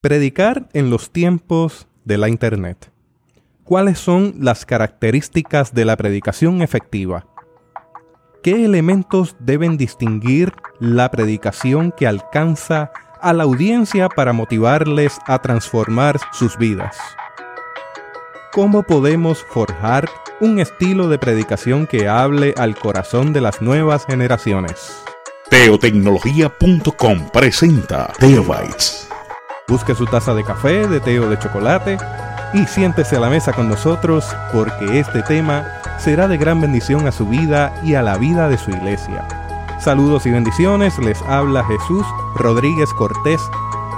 [0.00, 2.90] Predicar en los tiempos de la Internet.
[3.64, 7.26] ¿Cuáles son las características de la predicación efectiva?
[8.42, 16.18] ¿Qué elementos deben distinguir la predicación que alcanza a la audiencia para motivarles a transformar
[16.32, 16.96] sus vidas?
[18.52, 20.08] ¿Cómo podemos forjar
[20.40, 25.04] un estilo de predicación que hable al corazón de las nuevas generaciones?
[25.50, 29.09] Teotecnología.com presenta Teobytes
[29.70, 31.96] Busque su taza de café, de té o de chocolate
[32.52, 35.64] y siéntese a la mesa con nosotros porque este tema
[35.96, 39.24] será de gran bendición a su vida y a la vida de su iglesia.
[39.78, 42.04] Saludos y bendiciones, les habla Jesús
[42.34, 43.40] Rodríguez Cortés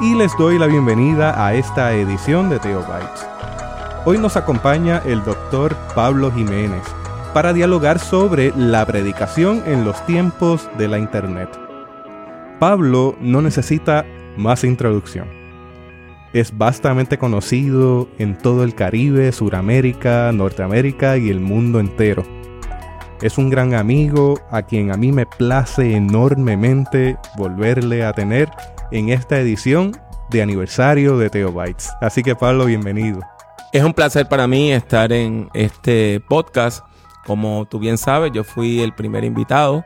[0.02, 3.27] y les doy la bienvenida a esta edición de Teobytes.
[4.04, 6.82] Hoy nos acompaña el doctor Pablo Jiménez
[7.32, 11.48] para dialogar sobre la predicación en los tiempos de la Internet.
[12.59, 14.04] Pablo no necesita
[14.37, 15.41] más introducción
[16.32, 22.24] es bastante conocido en todo el Caribe, Suramérica, Norteamérica y el mundo entero.
[23.20, 28.51] Es un gran amigo a quien a mí me place enormemente volverle a tener
[28.90, 29.92] en esta edición
[30.30, 31.90] de aniversario de Teobytes.
[32.01, 33.20] Así que Pablo, bienvenido.
[33.73, 36.85] Es un placer para mí estar en este podcast.
[37.26, 39.85] Como tú bien sabes, yo fui el primer invitado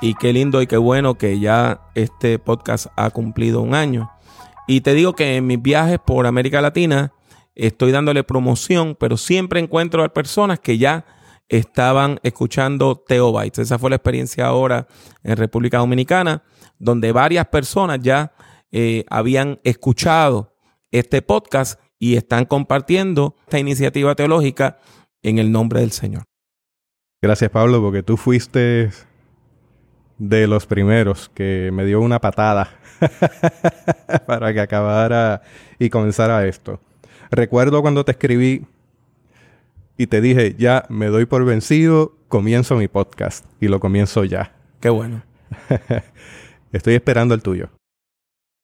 [0.00, 4.10] y qué lindo y qué bueno que ya este podcast ha cumplido un año.
[4.70, 7.14] Y te digo que en mis viajes por América Latina
[7.54, 11.06] estoy dándole promoción, pero siempre encuentro a personas que ya
[11.48, 13.60] estaban escuchando Teobytes.
[13.60, 14.86] Esa fue la experiencia ahora
[15.22, 16.42] en República Dominicana,
[16.78, 18.34] donde varias personas ya
[18.70, 20.54] eh, habían escuchado
[20.90, 24.80] este podcast y están compartiendo esta iniciativa teológica
[25.22, 26.24] en el nombre del Señor.
[27.22, 28.90] Gracias Pablo, porque tú fuiste
[30.18, 32.70] de los primeros que me dio una patada
[34.26, 35.42] para que acabara
[35.78, 36.80] y comenzara esto.
[37.30, 38.66] Recuerdo cuando te escribí
[39.96, 44.54] y te dije, ya me doy por vencido, comienzo mi podcast y lo comienzo ya.
[44.80, 45.22] Qué bueno.
[46.72, 47.70] Estoy esperando el tuyo.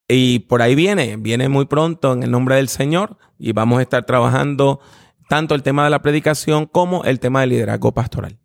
[0.08, 3.82] Y por ahí viene, viene muy pronto en el nombre del Señor y vamos a
[3.82, 4.80] estar trabajando
[5.28, 8.38] tanto el tema de la predicación como el tema del liderazgo pastoral.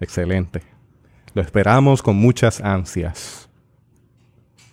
[0.00, 0.77] Excelente.
[1.38, 3.48] Lo esperamos con muchas ansias.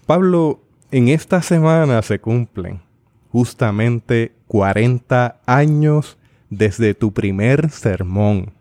[0.07, 2.81] Pablo, en esta semana se cumplen
[3.29, 6.17] justamente 40 años
[6.49, 8.55] desde tu primer sermón.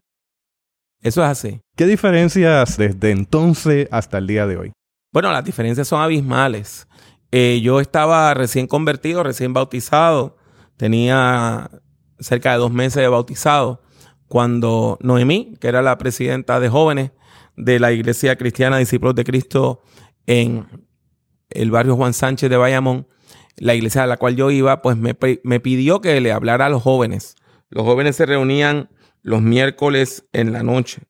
[1.01, 1.61] Eso es así.
[1.79, 4.73] ¿Qué diferencias desde entonces hasta el día de hoy?
[5.11, 6.87] Bueno, las diferencias son abismales.
[7.33, 10.37] Eh, yo estaba recién convertido, recién bautizado.
[10.77, 11.71] Tenía
[12.19, 13.81] cerca de dos meses de bautizado
[14.29, 17.13] cuando Noemí, que era la presidenta de jóvenes
[17.57, 19.83] de la Iglesia Cristiana Discípulos de Cristo
[20.27, 20.67] en
[21.51, 23.07] el barrio Juan Sánchez de Bayamón,
[23.57, 26.83] la iglesia a la cual yo iba, pues me, pidió que le hablara a los
[26.83, 27.37] jóvenes.
[27.71, 28.91] Los jóvenes se reunían
[29.23, 31.03] los miércoles en la noche.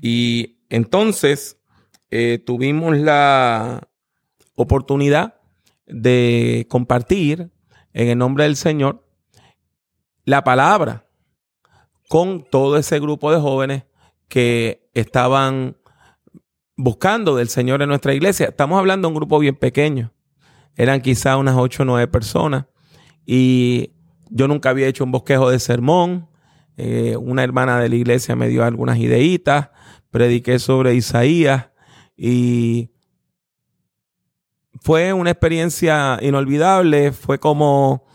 [0.00, 1.58] Y entonces
[2.10, 3.88] eh, tuvimos la
[4.54, 5.40] oportunidad
[5.86, 7.50] de compartir
[7.92, 9.06] en el nombre del Señor
[10.24, 11.06] la palabra
[12.08, 13.84] con todo ese grupo de jóvenes
[14.28, 15.76] que estaban
[16.76, 18.48] buscando del Señor en nuestra iglesia.
[18.48, 20.12] Estamos hablando de un grupo bien pequeño.
[20.76, 22.66] Eran quizá unas ocho o nueve personas.
[23.26, 23.92] Y
[24.30, 26.28] yo nunca había hecho un bosquejo de sermón.
[26.76, 29.70] Eh, una hermana de la iglesia me dio algunas ideitas.
[30.10, 31.68] Prediqué sobre Isaías.
[32.16, 32.90] Y
[34.80, 37.12] fue una experiencia inolvidable.
[37.12, 38.06] Fue como,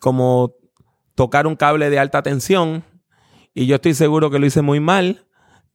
[0.00, 0.54] como
[1.16, 2.84] tocar un cable de alta tensión.
[3.52, 5.25] Y yo estoy seguro que lo hice muy mal.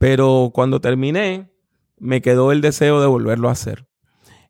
[0.01, 1.51] Pero cuando terminé,
[1.99, 3.85] me quedó el deseo de volverlo a hacer.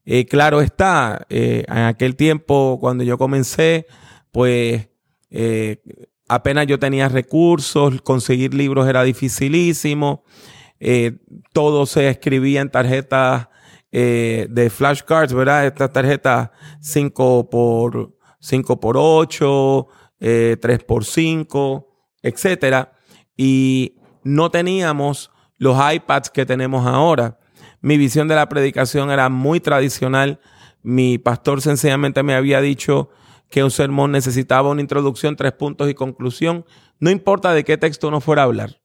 [0.06, 3.86] Eh, claro está, eh, en aquel tiempo cuando yo comencé,
[4.32, 4.88] pues
[5.30, 5.84] eh,
[6.30, 10.24] apenas yo tenía recursos, conseguir libros era dificilísimo,
[11.52, 13.50] todo se escribía en tarjetas
[13.92, 15.68] de flashcards, ¿verdad?
[15.68, 19.88] Estas tarjetas 5 por 5 por 8,
[20.18, 21.88] 3 por 5,
[22.24, 22.94] etcétera.
[23.36, 25.31] Y no teníamos
[25.62, 27.38] los iPads que tenemos ahora.
[27.82, 30.40] Mi visión de la predicación era muy tradicional.
[30.82, 33.12] Mi pastor sencillamente me había dicho
[33.48, 36.66] que un sermón necesitaba una introducción, tres puntos y conclusión,
[37.00, 38.82] no importa de qué texto uno fuera a hablar.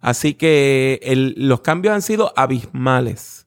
[0.00, 0.98] Así que
[1.36, 3.46] los cambios han sido abismales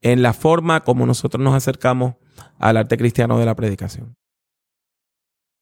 [0.00, 2.16] en la forma como nosotros nos acercamos
[2.58, 4.16] al arte cristiano de la predicación.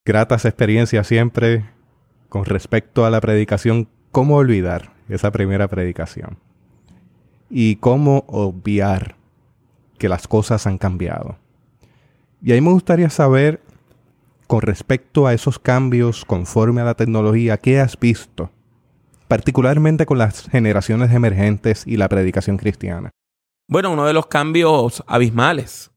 [0.06, 1.69] Gratas experiencias siempre
[2.31, 3.91] con respecto a la predicación.
[4.12, 6.38] ¿Cómo olvidar esa primera predicación?
[7.50, 9.16] y cómo obviar
[9.98, 11.36] que las cosas han cambiado.
[12.42, 13.60] Y ahí me gustaría saber
[14.46, 18.50] con respecto a esos cambios conforme a la tecnología, ¿qué has visto?
[19.28, 23.10] Particularmente con las generaciones emergentes y la predicación cristiana.
[23.68, 25.90] Bueno, uno de los cambios abismales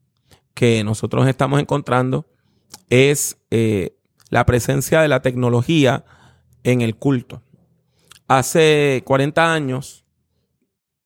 [0.52, 2.26] que nosotros estamos encontrando
[2.90, 3.96] es eh,
[4.28, 6.04] la presencia de la tecnología
[6.62, 7.42] en el culto.
[8.26, 10.04] Hace 40 años,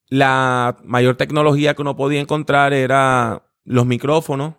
[0.08, 4.54] la mayor tecnología que uno podía encontrar era los micrófonos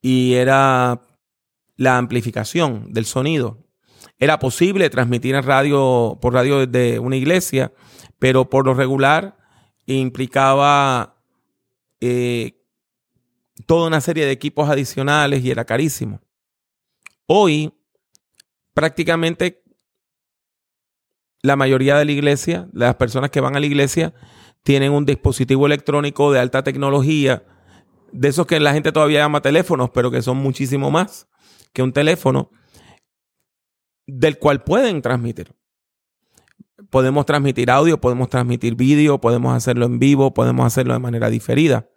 [0.00, 1.02] y era
[1.76, 3.66] la amplificación del sonido.
[4.18, 7.72] Era posible transmitir en radio, por radio desde una iglesia,
[8.18, 9.36] pero por lo regular
[9.86, 11.16] implicaba
[12.00, 12.62] eh,
[13.66, 16.20] toda una serie de equipos adicionales y era carísimo.
[17.26, 17.72] Hoy,
[18.72, 19.65] prácticamente
[21.46, 24.12] la mayoría de la iglesia, las personas que van a la iglesia,
[24.64, 27.44] tienen un dispositivo electrónico de alta tecnología,
[28.12, 31.28] de esos que la gente todavía llama teléfonos, pero que son muchísimo más
[31.72, 32.50] que un teléfono,
[34.06, 35.54] del cual pueden transmitir.
[36.90, 41.88] Podemos transmitir audio, podemos transmitir vídeo, podemos hacerlo en vivo, podemos hacerlo de manera diferida.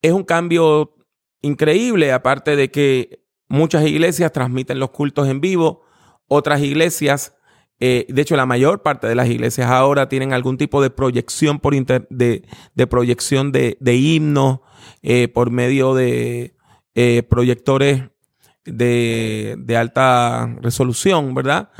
[0.00, 0.94] Es un cambio
[1.42, 5.84] increíble, aparte de que muchas iglesias transmiten los cultos en vivo,
[6.28, 7.34] otras iglesias,
[7.80, 11.58] eh, de hecho la mayor parte de las iglesias ahora tienen algún tipo de proyección
[11.58, 14.60] por de, proyección de, de himnos
[15.02, 16.56] eh, por medio de
[16.94, 18.04] eh, proyectores
[18.64, 21.70] de, de, alta resolución, ¿verdad?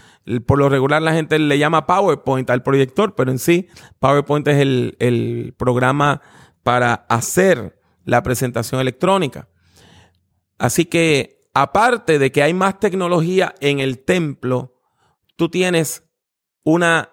[0.46, 3.68] Por lo regular la gente le llama PowerPoint al proyector, pero en sí
[4.00, 6.20] PowerPoint es el, el programa
[6.62, 9.48] para hacer la presentación electrónica.
[10.58, 14.74] Así que, aparte de que hay más tecnología en el templo,
[15.36, 16.04] tú tienes
[16.64, 17.10] una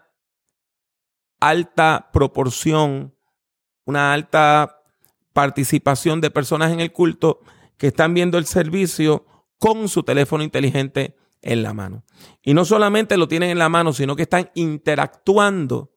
[1.40, 3.16] alta proporción,
[3.86, 4.82] una alta
[5.34, 7.40] participación de personas en el culto
[7.78, 9.26] que están viendo el servicio
[9.58, 12.04] con su teléfono inteligente en la mano.
[12.42, 15.92] Y no solamente lo tienen en la mano, sino que están interactuando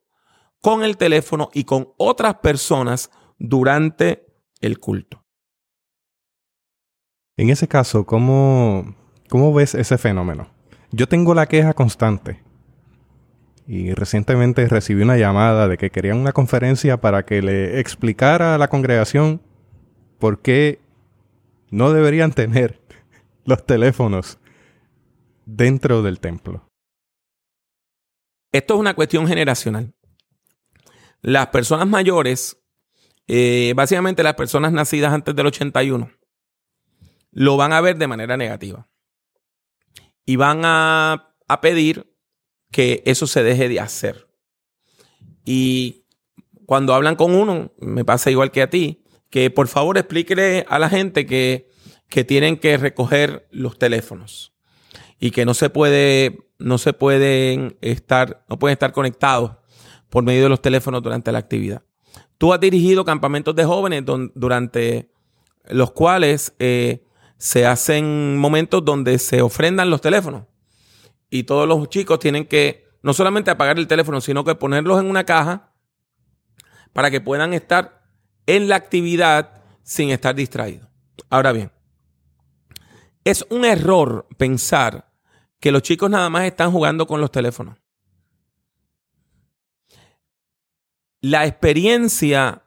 [0.61, 4.27] con el teléfono y con otras personas durante
[4.61, 5.24] el culto.
[7.37, 8.95] En ese caso, ¿cómo,
[9.29, 10.49] ¿cómo ves ese fenómeno?
[10.93, 12.43] Yo tengo la queja constante.
[13.67, 18.59] Y recientemente recibí una llamada de que querían una conferencia para que le explicara a
[18.59, 19.41] la congregación
[20.19, 20.81] por qué
[21.71, 22.81] no deberían tener
[23.45, 24.39] los teléfonos
[25.45, 26.69] dentro del templo.
[28.53, 29.93] Esto es una cuestión generacional.
[31.21, 32.63] Las personas mayores,
[33.27, 36.11] eh, básicamente las personas nacidas antes del 81,
[37.35, 38.89] lo van a ver de manera negativa.
[40.25, 42.11] Y van a, pedir
[42.71, 44.29] que eso se deje de hacer.
[45.45, 46.07] Y
[46.67, 50.79] cuando hablan con uno, me pasa igual que a ti, que por favor explíquele a
[50.79, 51.69] la gente que,
[52.09, 54.55] que tienen que recoger los teléfonos
[55.21, 59.53] y que no se puede, no se pueden estar, no pueden estar conectados
[60.09, 61.83] por medio de los teléfonos durante la actividad.
[62.39, 64.05] Tú has dirigido campamentos de jóvenes
[64.35, 65.11] durante
[65.69, 67.04] los cuales eh,
[67.39, 70.45] se hacen momentos donde se ofrendan los teléfonos
[71.31, 75.07] y todos los chicos tienen que no solamente apagar el teléfono, sino que ponerlos en
[75.07, 75.73] una caja
[76.93, 78.09] para que puedan estar
[78.47, 80.89] en la actividad sin estar distraídos.
[81.29, 81.71] Ahora bien,
[83.25, 85.13] es un error pensar
[85.61, 87.79] que los chicos nada más están jugando con los teléfonos.
[91.21, 92.63] La experiencia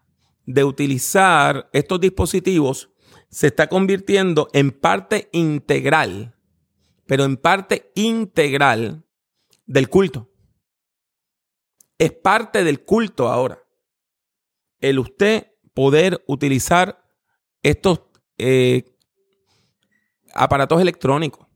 [0.45, 2.89] de utilizar estos dispositivos
[3.29, 6.35] se está convirtiendo en parte integral,
[7.05, 9.05] pero en parte integral
[9.65, 10.29] del culto.
[11.97, 13.63] Es parte del culto ahora.
[14.79, 17.03] El usted poder utilizar
[17.63, 18.01] estos
[18.37, 18.85] eh,
[20.33, 21.47] aparatos electrónicos.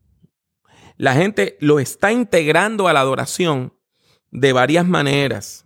[0.98, 3.74] La gente lo está integrando a la adoración
[4.30, 5.66] de varias maneras.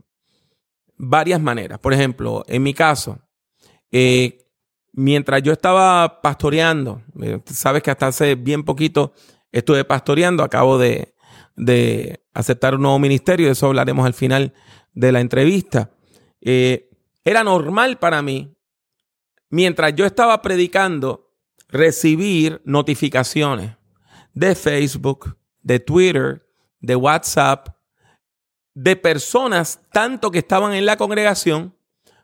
[0.98, 1.80] Varias maneras.
[1.80, 3.20] Por ejemplo, en mi caso,
[3.92, 4.45] eh,
[4.96, 9.14] mientras yo estaba pastoreando, eh, sabes que hasta hace bien poquito
[9.52, 11.14] estuve pastoreando, acabo de,
[12.34, 14.54] aceptar un nuevo ministerio, de eso hablaremos al final
[14.94, 15.92] de la entrevista.
[16.42, 16.90] Eh,
[17.24, 18.56] era normal para mí,
[19.50, 21.32] mientras yo estaba predicando,
[21.70, 23.76] recibir notificaciones
[24.34, 26.46] de Facebook, de Twitter,
[26.80, 27.70] de WhatsApp,
[28.74, 31.76] de personas tanto que estaban en la congregación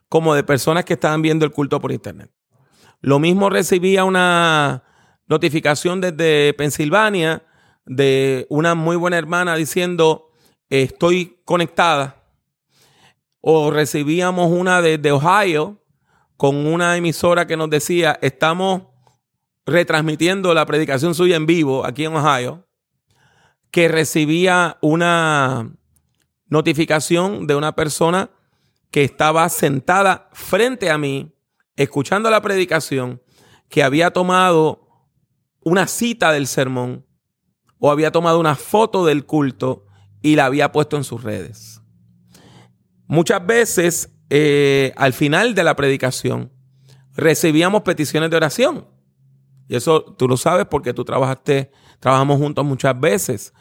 [0.08, 2.32] como de personas que estaban viendo el culto por internet.
[3.02, 4.84] Lo mismo recibía una
[5.28, 7.44] notificación desde Pensilvania
[7.86, 10.32] de una muy buena hermana diciendo,
[10.70, 12.24] estoy conectada.
[13.42, 15.84] O recibíamos una desde Ohio
[16.38, 18.84] con una emisora que nos decía, estamos
[19.66, 22.68] retransmitiendo la predicación suya en vivo aquí en Ohio,
[23.72, 25.72] que recibía una
[26.48, 28.30] notificación de una persona
[28.92, 31.34] que estaba sentada frente a mí,
[31.76, 33.22] escuchando la predicación,
[33.70, 34.88] que había tomado
[35.64, 37.06] una cita del sermón
[37.80, 39.86] o había tomado una foto del culto
[40.22, 41.82] y la había puesto en sus redes.
[43.08, 46.52] Muchas veces, eh, al final de la predicación,
[47.16, 48.88] recibíamos peticiones de oración.
[49.68, 53.54] Y eso tú lo sabes porque tú trabajaste, trabajamos juntos muchas veces.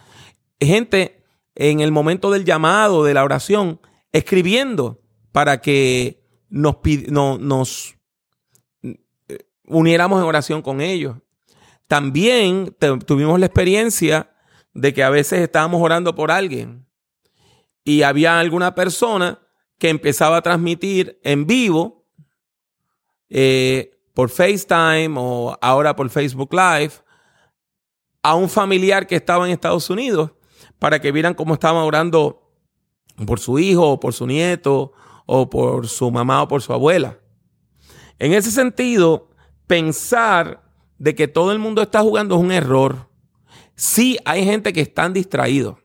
[0.61, 1.25] Gente
[1.55, 3.81] en el momento del llamado, de la oración,
[4.13, 5.01] escribiendo
[5.33, 6.77] para que nos,
[7.09, 7.97] nos
[9.71, 11.17] uniéramos en oración con ellos.
[11.87, 14.31] También tuvimos la experiencia
[14.75, 16.87] de que a veces estábamos orando por alguien
[17.85, 19.41] y había alguna persona
[19.79, 22.07] que empezaba a transmitir en vivo
[23.29, 26.93] eh, por FaceTime o ahora por Facebook Live
[28.23, 30.33] a un familiar que estaba en Estados Unidos
[30.79, 32.53] para que vieran cómo estaban orando
[33.27, 34.93] por su hijo o por su nieto
[35.27, 37.19] o por su mamá o por su abuela.
[38.19, 39.30] En ese sentido,
[39.71, 40.65] pensar
[40.99, 43.07] de que todo el mundo está jugando es un error.
[43.77, 45.77] Sí, hay gente que están distraídos,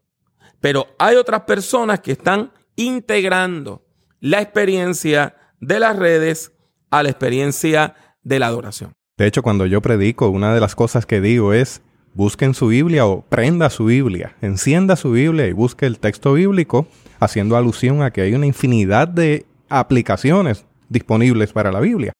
[0.59, 3.85] pero hay otras personas que están integrando
[4.21, 6.51] la experiencia de las redes
[6.89, 8.91] a la experiencia de la adoración.
[9.19, 11.83] De hecho, cuando yo predico, una de las cosas que digo es,
[12.15, 16.87] busquen su Biblia o prenda su Biblia, encienda su Biblia y busque el texto bíblico,
[17.19, 22.13] haciendo alusión a que hay una infinidad de aplicaciones disponibles para la Biblia.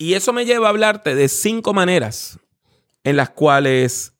[0.00, 2.40] Y eso me lleva a hablarte de cinco maneras
[3.04, 4.14] en las cuales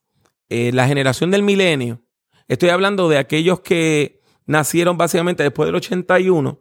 [0.50, 2.02] eh, la generación del milenio,
[2.48, 6.60] estoy hablando de aquellos que nacieron básicamente después del 81,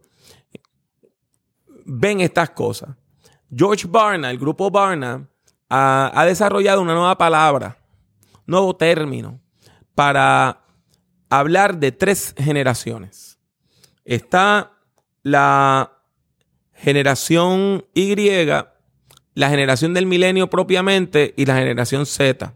[1.84, 2.96] ven estas cosas.
[3.54, 5.28] George Barna, el grupo Barna,
[5.68, 7.78] ha, ha desarrollado una nueva palabra,
[8.46, 9.42] nuevo término,
[9.96, 10.64] para
[11.30, 13.38] hablar de tres generaciones.
[14.06, 14.78] Está
[15.24, 15.92] la
[16.74, 18.16] generación Y,
[19.40, 22.54] la generación del milenio propiamente y la generación Z.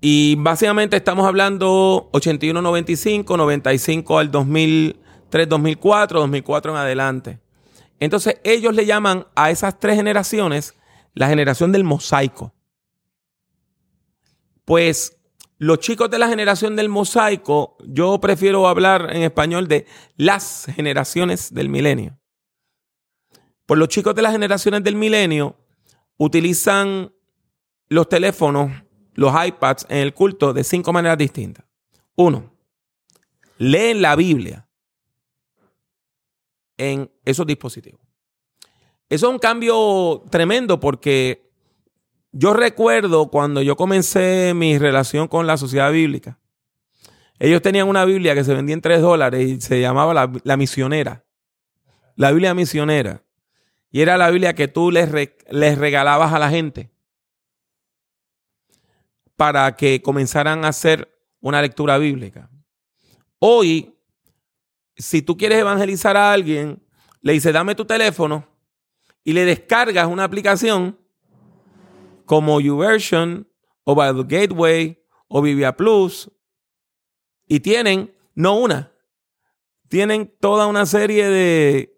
[0.00, 7.38] Y básicamente estamos hablando 81-95, 95 al 2003, 2004, 2004 en adelante.
[8.00, 10.74] Entonces ellos le llaman a esas tres generaciones
[11.14, 12.52] la generación del mosaico.
[14.64, 15.18] Pues
[15.58, 21.54] los chicos de la generación del mosaico, yo prefiero hablar en español de las generaciones
[21.54, 22.19] del milenio.
[23.70, 25.54] Pues los chicos de las generaciones del milenio
[26.16, 27.12] utilizan
[27.88, 28.72] los teléfonos,
[29.14, 31.64] los iPads en el culto de cinco maneras distintas.
[32.16, 32.52] Uno,
[33.58, 34.68] leen la Biblia
[36.78, 38.00] en esos dispositivos.
[39.08, 41.48] Eso es un cambio tremendo porque
[42.32, 46.40] yo recuerdo cuando yo comencé mi relación con la sociedad bíblica.
[47.38, 50.56] Ellos tenían una Biblia que se vendía en tres dólares y se llamaba la, la
[50.56, 51.24] misionera.
[52.16, 53.22] La Biblia misionera.
[53.90, 56.90] Y era la Biblia que tú les, regalabas a la gente
[59.36, 62.50] para que comenzaran a hacer una lectura bíblica.
[63.38, 63.96] Hoy,
[64.96, 66.82] si tú quieres evangelizar a alguien,
[67.20, 68.46] le dices, dame tu teléfono
[69.24, 70.98] y le descargas una aplicación
[72.26, 73.48] como YouVersion
[73.84, 76.30] o Bible Gateway o Biblia Plus
[77.46, 78.92] y tienen, no una,
[79.88, 81.89] tienen toda una serie de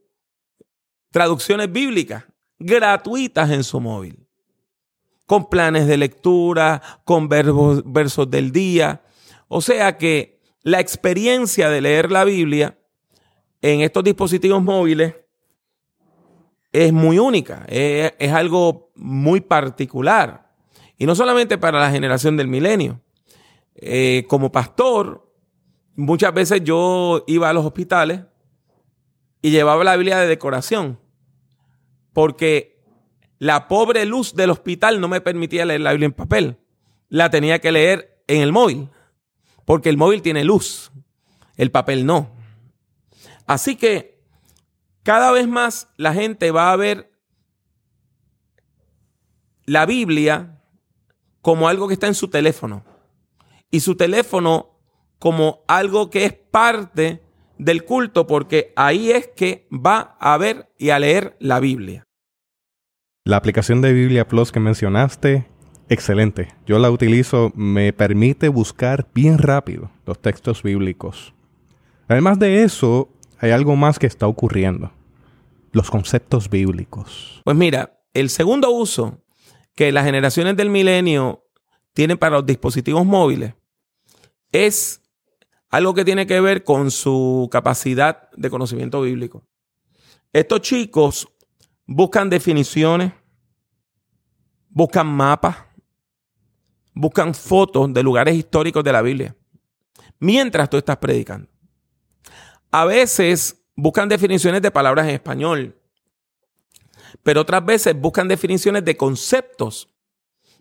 [1.12, 2.24] traducciones bíblicas
[2.58, 4.26] gratuitas en su móvil,
[5.26, 9.02] con planes de lectura, con versos del día.
[9.46, 12.78] O sea que la experiencia de leer la Biblia
[13.60, 15.14] en estos dispositivos móviles
[16.72, 20.50] es muy única, es, es algo muy particular.
[20.98, 23.00] Y no solamente para la generación del milenio.
[23.74, 25.32] Eh, como pastor,
[25.96, 28.20] muchas veces yo iba a los hospitales
[29.42, 30.98] y llevaba la Biblia de decoración
[32.12, 32.80] porque
[33.38, 36.58] la pobre luz del hospital no me permitía leer la Biblia en papel.
[37.08, 38.88] La tenía que leer en el móvil,
[39.64, 40.92] porque el móvil tiene luz,
[41.56, 42.30] el papel no.
[43.46, 44.22] Así que
[45.02, 47.12] cada vez más la gente va a ver
[49.66, 50.62] la Biblia
[51.40, 52.84] como algo que está en su teléfono
[53.70, 54.78] y su teléfono
[55.18, 57.22] como algo que es parte
[57.64, 62.06] del culto porque ahí es que va a ver y a leer la Biblia.
[63.24, 65.46] La aplicación de Biblia Plus que mencionaste,
[65.88, 66.48] excelente.
[66.66, 71.34] Yo la utilizo, me permite buscar bien rápido los textos bíblicos.
[72.08, 74.90] Además de eso, hay algo más que está ocurriendo.
[75.70, 77.40] Los conceptos bíblicos.
[77.44, 79.22] Pues mira, el segundo uso
[79.74, 81.44] que las generaciones del milenio
[81.94, 83.54] tienen para los dispositivos móviles
[84.50, 85.01] es
[85.72, 89.48] algo que tiene que ver con su capacidad de conocimiento bíblico.
[90.30, 91.26] Estos chicos
[91.86, 93.12] buscan definiciones,
[94.68, 95.56] buscan mapas,
[96.92, 99.34] buscan fotos de lugares históricos de la Biblia,
[100.18, 101.48] mientras tú estás predicando.
[102.70, 105.80] A veces buscan definiciones de palabras en español,
[107.22, 109.88] pero otras veces buscan definiciones de conceptos.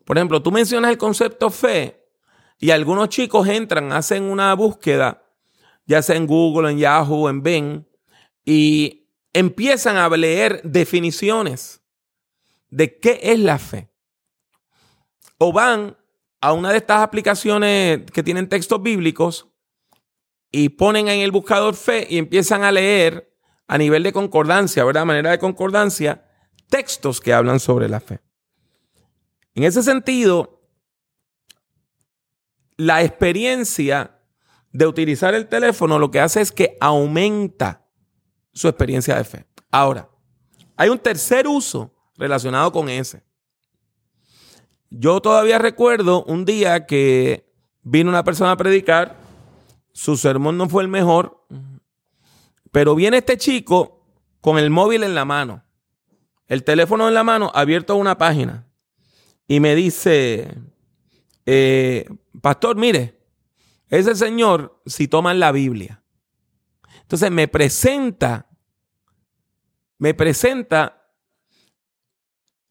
[0.05, 2.00] Por ejemplo, tú mencionas el concepto fe
[2.61, 5.23] y algunos chicos entran, hacen una búsqueda,
[5.87, 7.85] ya sea en Google, en Yahoo, en Bing,
[8.45, 11.81] y empiezan a leer definiciones
[12.69, 13.89] de qué es la fe.
[15.39, 15.97] O van
[16.39, 19.47] a una de estas aplicaciones que tienen textos bíblicos
[20.51, 23.35] y ponen en el buscador fe y empiezan a leer
[23.67, 25.05] a nivel de concordancia, ¿verdad?
[25.05, 26.25] manera de concordancia,
[26.69, 28.19] textos que hablan sobre la fe.
[29.55, 30.60] En ese sentido,
[32.77, 34.19] la experiencia
[34.71, 37.85] de utilizar el teléfono lo que hace es que aumenta
[38.53, 39.45] su experiencia de fe.
[39.69, 40.09] Ahora,
[40.75, 43.23] hay un tercer uso relacionado con ese.
[44.89, 47.49] Yo todavía recuerdo un día que
[47.81, 49.17] vino una persona a predicar,
[49.93, 51.45] su sermón no fue el mejor,
[52.71, 54.05] pero viene este chico
[54.39, 55.63] con el móvil en la mano,
[56.47, 58.67] el teléfono en la mano, abierto a una página,
[59.47, 60.57] y me dice,
[61.45, 62.05] eh,
[62.41, 63.19] pastor, mire,
[63.89, 66.01] ese señor si toma la Biblia.
[67.01, 68.47] Entonces me presenta,
[69.97, 71.09] me presenta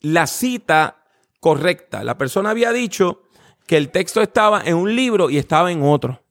[0.00, 1.04] la cita
[1.40, 2.04] correcta.
[2.04, 3.22] La persona había dicho
[3.66, 6.22] que el texto estaba en un libro y estaba en otro.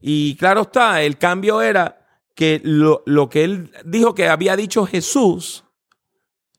[0.00, 5.64] Y claro está, el cambio era que lo, que él dijo que había dicho Jesús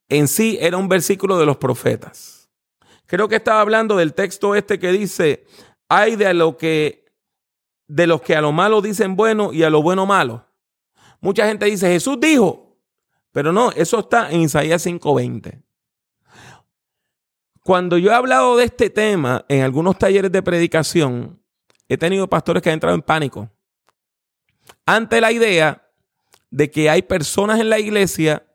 [0.09, 2.36] en sí era un versículo de los profetas.
[3.07, 5.45] Creo que estaba hablando del texto este que dice,
[5.89, 7.05] hay de lo que
[7.87, 10.45] de los que a lo malo dicen bueno y a lo bueno malo.
[11.21, 12.77] Mucha gente dice, Jesús dijo,
[13.31, 15.63] pero no, eso está en Isaías 5:20.
[17.63, 21.41] Cuando yo he hablado de este tema en algunos talleres de predicación,
[21.87, 23.49] he tenido pastores que han entrado en pánico
[24.85, 25.89] ante la idea
[26.49, 28.45] de que hay personas en la iglesia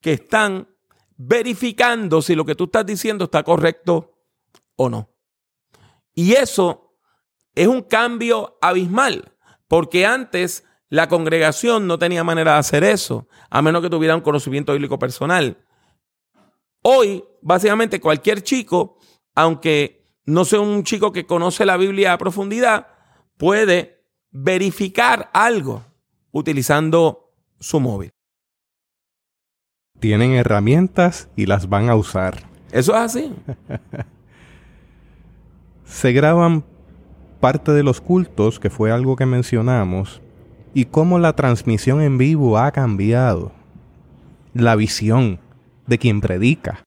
[0.00, 0.68] que están
[1.16, 4.14] verificando si lo que tú estás diciendo está correcto
[4.76, 5.10] o no.
[6.14, 6.96] Y eso
[7.54, 9.32] es un cambio abismal,
[9.68, 14.22] porque antes la congregación no tenía manera de hacer eso, a menos que tuviera un
[14.22, 15.58] conocimiento bíblico personal.
[16.82, 18.98] Hoy, básicamente, cualquier chico,
[19.34, 22.88] aunque no sea un chico que conoce la Biblia a profundidad,
[23.36, 25.84] puede verificar algo
[26.30, 28.13] utilizando su móvil.
[30.00, 32.42] Tienen herramientas y las van a usar.
[32.72, 33.32] Eso es así.
[35.84, 36.64] Se graban
[37.40, 40.20] parte de los cultos, que fue algo que mencionamos,
[40.72, 43.52] y cómo la transmisión en vivo ha cambiado.
[44.54, 45.40] La visión,
[45.86, 46.84] de quien predica.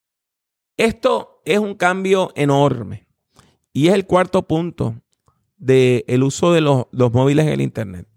[0.78, 3.08] Esto es un cambio enorme.
[3.74, 4.96] Y es el cuarto punto
[5.58, 8.08] del el uso de los, móviles en el Internet.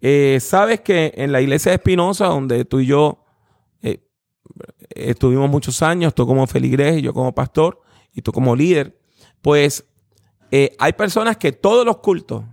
[0.00, 3.24] Eh, Sabes que en la iglesia de Espinosa, donde tú y yo
[4.90, 7.80] estuvimos muchos años, tú como feligres yo como pastor,
[8.12, 8.98] y tú como líder,
[9.40, 9.86] pues
[10.50, 12.44] eh, hay personas que todos los cultos,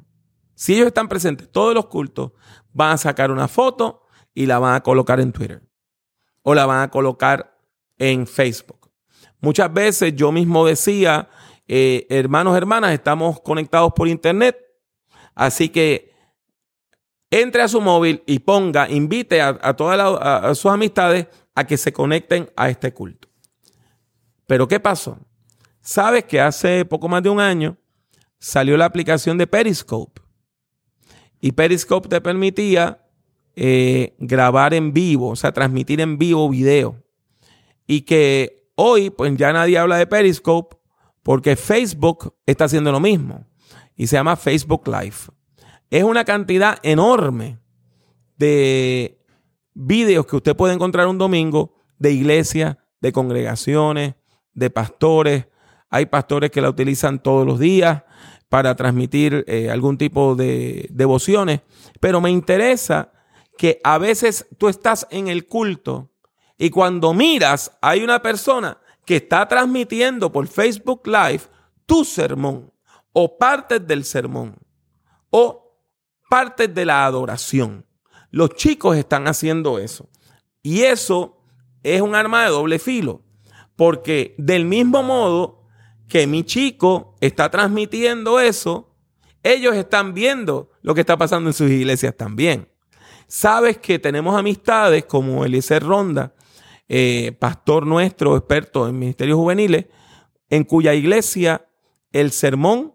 [0.56, 2.32] si ellos están presentes, todos los cultos,
[2.74, 5.62] van a sacar una foto y la van a colocar en Twitter
[6.44, 7.58] o la van a colocar
[7.98, 8.90] en Facebook.
[9.40, 11.30] Muchas veces yo mismo decía,
[11.68, 14.58] eh, hermanos, hermanas, estamos conectados por internet,
[15.36, 16.16] así que
[17.30, 21.28] entre a su móvil y ponga, invite a, todas sus amistades
[21.58, 23.30] a que se conecten a este culto.
[24.46, 25.18] Pero ¿qué pasó?
[25.82, 27.78] Sabes que hace poco más de un año
[28.38, 30.22] salió la aplicación de Periscope.
[31.42, 33.04] Y Periscope te permitía
[33.56, 37.04] eh, grabar en vivo, o sea, transmitir en vivo video.
[37.88, 40.78] Y que hoy, pues ya nadie habla de Periscope
[41.24, 43.48] porque Facebook está haciendo lo mismo
[43.96, 45.34] y se llama Facebook Live.
[45.90, 47.58] Es una cantidad enorme
[48.38, 49.17] de
[49.78, 54.16] videos que usted puede encontrar un domingo de iglesias, de congregaciones,
[54.54, 55.48] de pastores.
[55.90, 58.04] Hay pastores que la utilizan todos los días
[58.50, 61.62] para transmitir eh, algún tipo de devociones.
[62.00, 63.12] Pero me interesa
[63.58, 66.12] que a veces tú estás en el culto
[66.58, 71.42] y cuando miras hay una persona que está transmitiendo por Facebook Live
[71.86, 72.72] tu sermón
[73.14, 74.56] o partes del sermón
[75.30, 75.78] o
[76.30, 77.86] partes de la adoración.
[78.32, 80.10] Los chicos están haciendo eso.
[80.62, 81.38] Y eso
[81.84, 83.22] es un arma de doble filo.
[83.76, 85.64] Porque del mismo modo
[86.08, 88.96] que mi chico está transmitiendo eso,
[89.44, 92.70] ellos están viendo lo que está pasando en sus iglesias también.
[93.28, 96.34] Sabes que tenemos amistades como Eliezer Ronda,
[96.88, 99.86] eh, pastor nuestro, experto en ministerios juveniles,
[100.50, 101.68] en cuya iglesia
[102.12, 102.94] el sermón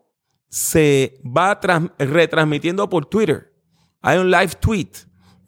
[0.49, 1.59] se va
[1.99, 3.53] retransmitiendo por Twitter.
[4.01, 4.91] Hay un live tweet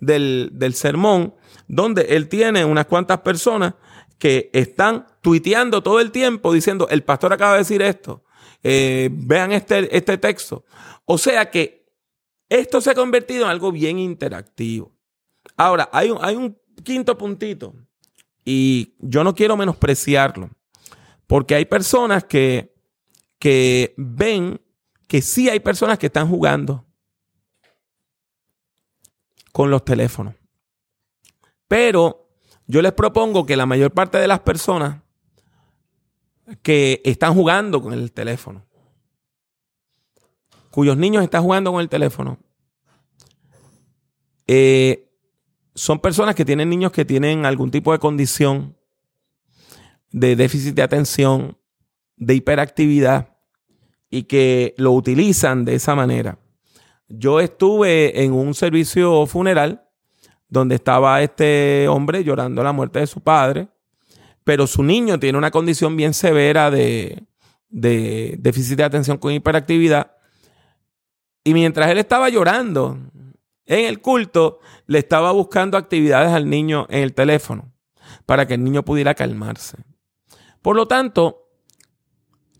[0.05, 1.35] del, del sermón
[1.69, 3.75] donde él tiene unas cuantas personas
[4.19, 8.25] que están tuiteando todo el tiempo diciendo, el pastor acaba de decir esto,
[8.63, 10.65] eh, vean este, este texto.
[11.05, 11.87] O sea que
[12.49, 14.93] esto se ha convertido en algo bien interactivo.
[15.57, 17.75] Ahora, hay un, hay un quinto puntito
[18.45, 20.51] y yo no quiero menospreciarlo,
[21.27, 22.75] porque hay personas que,
[23.39, 24.61] que ven
[25.07, 26.87] que sí hay personas que están jugando
[29.55, 30.35] con los teléfonos.
[31.69, 32.29] Pero
[32.67, 35.01] yo les propongo que la mayor parte de las personas
[36.61, 38.67] que están jugando con el teléfono,
[40.73, 42.41] cuyos niños están jugando con el teléfono,
[44.49, 45.09] eh,
[45.77, 48.77] son personas que tienen niños que tienen algún tipo de condición
[50.11, 51.57] de déficit de atención,
[52.17, 53.37] de hiperactividad
[54.11, 56.41] y que lo utilizan de esa manera.
[57.09, 59.85] Yo estuve en un servicio funeral
[60.49, 63.69] donde estaba este hombre llorando la muerte de su padre,
[64.45, 67.25] pero su niño tiene una condición bien severa de,
[67.69, 70.13] déficit de atención con hiperactividad.
[71.43, 72.99] Y mientras él estaba llorando
[73.67, 77.73] en el culto, le estaba buscando actividades al niño en el teléfono
[78.27, 79.79] para que el niño pudiera calmarse.
[80.63, 81.51] Por lo tanto,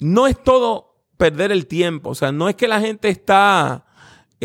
[0.01, 2.11] no es todo perder el tiempo.
[2.11, 3.84] O sea, no es que la gente está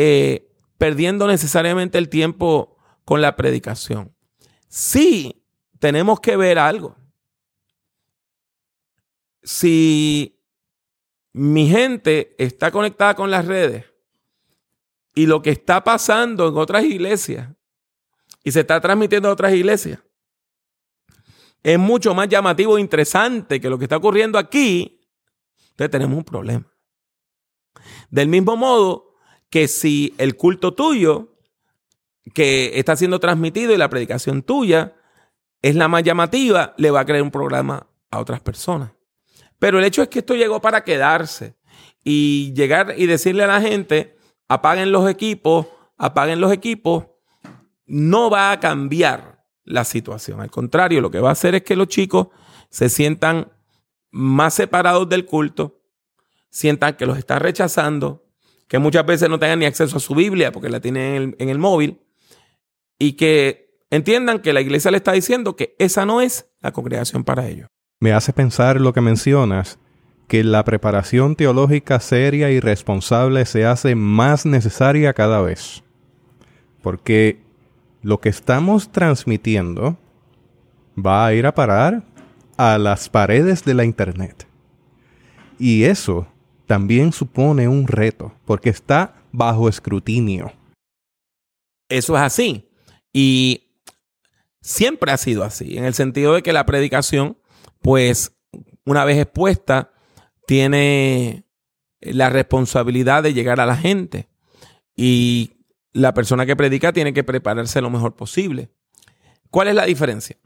[0.01, 4.15] eh, perdiendo necesariamente el tiempo con la predicación.
[4.69, 5.43] Sí,
[5.77, 6.95] tenemos que ver algo.
[9.43, 10.41] Si
[11.33, 13.87] mi gente está conectada con las redes
[15.15, 17.49] y lo que está pasando en otras iglesias
[18.41, 19.99] y se está transmitiendo a otras iglesias
[21.61, 25.05] es mucho más llamativo e interesante que lo que está ocurriendo aquí,
[25.71, 26.73] entonces tenemos un problema.
[28.09, 29.08] Del mismo modo
[29.49, 31.35] que si el culto tuyo
[32.33, 34.95] que está siendo transmitido y la predicación tuya
[35.61, 38.91] es la más llamativa, le va a crear un programa a otras personas.
[39.57, 41.55] Pero el hecho es que esto llegó para quedarse
[42.03, 47.07] y llegar y decirle a la gente, apaguen los equipos, apaguen los equipos,
[47.85, 50.39] no va a cambiar la situación.
[50.39, 52.27] Al contrario, lo que va a hacer es que los chicos
[52.69, 53.51] se sientan
[54.11, 55.81] más separados del culto,
[56.49, 58.28] sientan que los está rechazando,
[58.69, 61.57] que muchas veces no tengan ni acceso a su Biblia porque la tienen en el,
[61.57, 61.99] móvil
[62.99, 67.23] y que entiendan que la iglesia le está diciendo que esa no es la congregación
[67.23, 67.67] para ellos.
[67.99, 69.79] Me hace pensar lo que mencionas,
[70.27, 75.83] que la preparación teológica seria y responsable se hace más necesaria cada vez.
[76.83, 77.41] Porque
[78.03, 79.97] lo que estamos transmitiendo
[80.95, 82.03] va a ir a parar
[82.55, 84.47] a las paredes de la Internet.
[85.57, 86.27] Y eso
[86.69, 90.53] también supone un reto, porque está bajo escrutinio.
[91.89, 92.69] Eso es así.
[93.11, 93.71] Y
[94.61, 97.39] siempre ha sido así, en el sentido de que la predicación,
[97.81, 98.37] pues,
[98.85, 99.91] una vez expuesta,
[100.45, 101.43] tiene
[102.01, 104.29] la responsabilidad de llegar a la gente.
[104.95, 108.69] Y la persona que predica tiene que prepararse lo mejor posible.
[109.49, 110.37] ¿Cuál es la diferencia?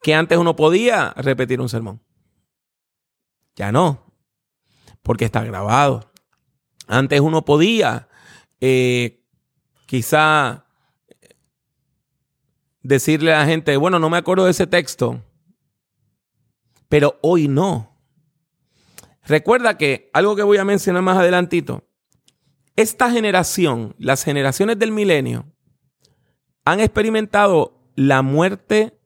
[0.00, 2.00] Que antes uno podía repetir un sermón.
[3.56, 4.04] Ya no,
[5.04, 6.10] porque está grabado.
[6.88, 8.08] Antes uno podía
[8.60, 9.22] eh,
[9.86, 10.66] quizá
[12.82, 15.22] decirle a la gente, bueno, no me acuerdo de ese texto,
[16.88, 17.96] pero hoy no.
[19.26, 21.84] Recuerda que algo que voy a mencionar más adelantito,
[22.76, 25.46] esta generación, las generaciones del milenio,
[26.64, 28.98] han experimentado la muerte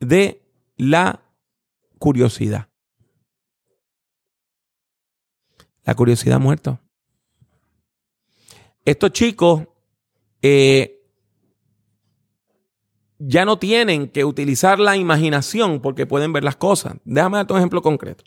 [0.00, 0.42] de
[0.76, 1.22] la
[1.98, 2.67] curiosidad.
[5.88, 6.78] La curiosidad ha muerto.
[8.84, 9.62] Estos chicos
[10.42, 11.00] eh,
[13.16, 16.96] ya no tienen que utilizar la imaginación porque pueden ver las cosas.
[17.06, 18.22] Déjame darte un ejemplo concreto.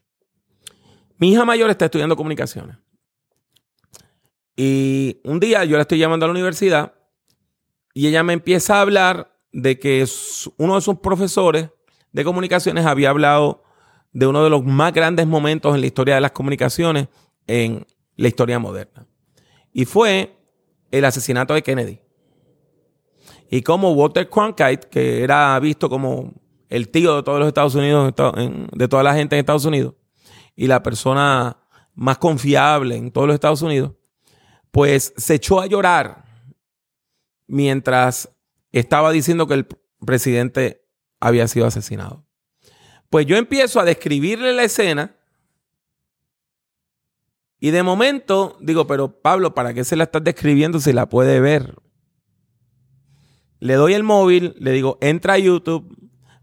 [1.19, 2.77] Mi hija mayor está estudiando comunicaciones.
[4.55, 6.95] Y un día yo la estoy llamando a la universidad
[7.93, 10.03] y ella me empieza a hablar de que
[10.57, 11.69] uno de sus profesores
[12.11, 13.63] de comunicaciones había hablado
[14.13, 17.07] de uno de los más grandes momentos en la historia de las comunicaciones
[17.51, 17.85] en
[18.15, 19.07] la historia moderna.
[19.73, 20.35] Y fue
[20.91, 21.99] el asesinato de Kennedy
[23.53, 26.33] y como Walter Cronkite, que era visto como
[26.69, 28.13] el tío de todos los Estados Unidos,
[28.71, 29.95] de toda la gente en Estados Unidos,
[30.55, 31.57] y la persona
[31.93, 33.91] más confiable en todos los Estados Unidos,
[34.71, 36.23] pues se echó a llorar
[37.45, 38.29] mientras
[38.71, 39.67] estaba diciendo que el
[40.05, 40.85] presidente
[41.19, 42.25] había sido asesinado.
[43.09, 45.17] Pues yo empiezo a describirle la escena
[47.61, 51.39] y de momento digo, pero Pablo, ¿para qué se la estás describiendo si la puede
[51.39, 51.75] ver?
[53.59, 55.95] Le doy el móvil, le digo, entra a YouTube,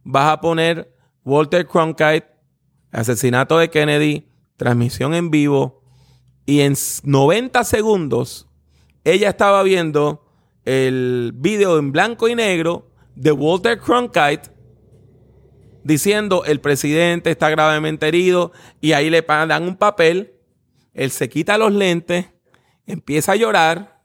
[0.05, 2.27] vas a poner Walter Cronkite,
[2.93, 5.83] asesinato de Kennedy, transmisión en vivo,
[6.47, 8.49] y en 90 segundos
[9.05, 10.25] ella estaba viendo
[10.65, 14.51] el video en blanco y negro de Walter Cronkite
[15.83, 20.38] diciendo el presidente está gravemente herido y ahí le dan un papel,
[20.99, 22.27] él se quita los lentes,
[22.85, 24.03] empieza a llorar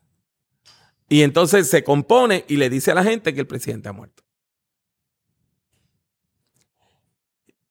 [1.09, 4.23] y entonces se compone y le dice a la gente que el presidente ha muerto.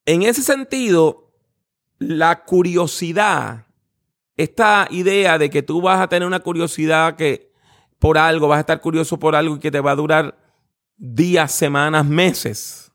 [0.07, 1.33] En ese sentido,
[1.99, 3.69] la curiosidad,
[4.37, 7.53] esta idea de que tú vas a tener una curiosidad que
[8.01, 10.37] por algo, vas a estar curioso por algo y que te va a durar
[10.97, 12.91] días, semanas, meses.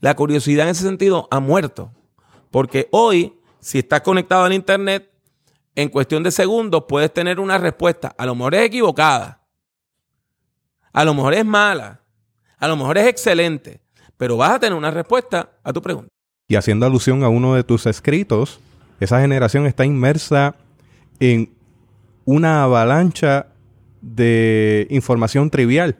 [0.00, 1.94] La curiosidad en ese sentido ha muerto.
[2.50, 5.10] Porque hoy, si estás conectado al Internet,
[5.74, 8.14] en cuestión de segundos puedes tener una respuesta.
[8.16, 9.42] A lo mejor es equivocada.
[10.92, 12.00] A lo mejor es mala.
[12.58, 13.80] A lo mejor es excelente
[14.18, 16.10] pero vas a tener una respuesta a tu pregunta.
[16.48, 18.60] Y haciendo alusión a uno de tus escritos,
[19.00, 20.56] esa generación está inmersa
[21.20, 21.50] en
[22.24, 23.46] una avalancha
[24.02, 25.96] de información trivial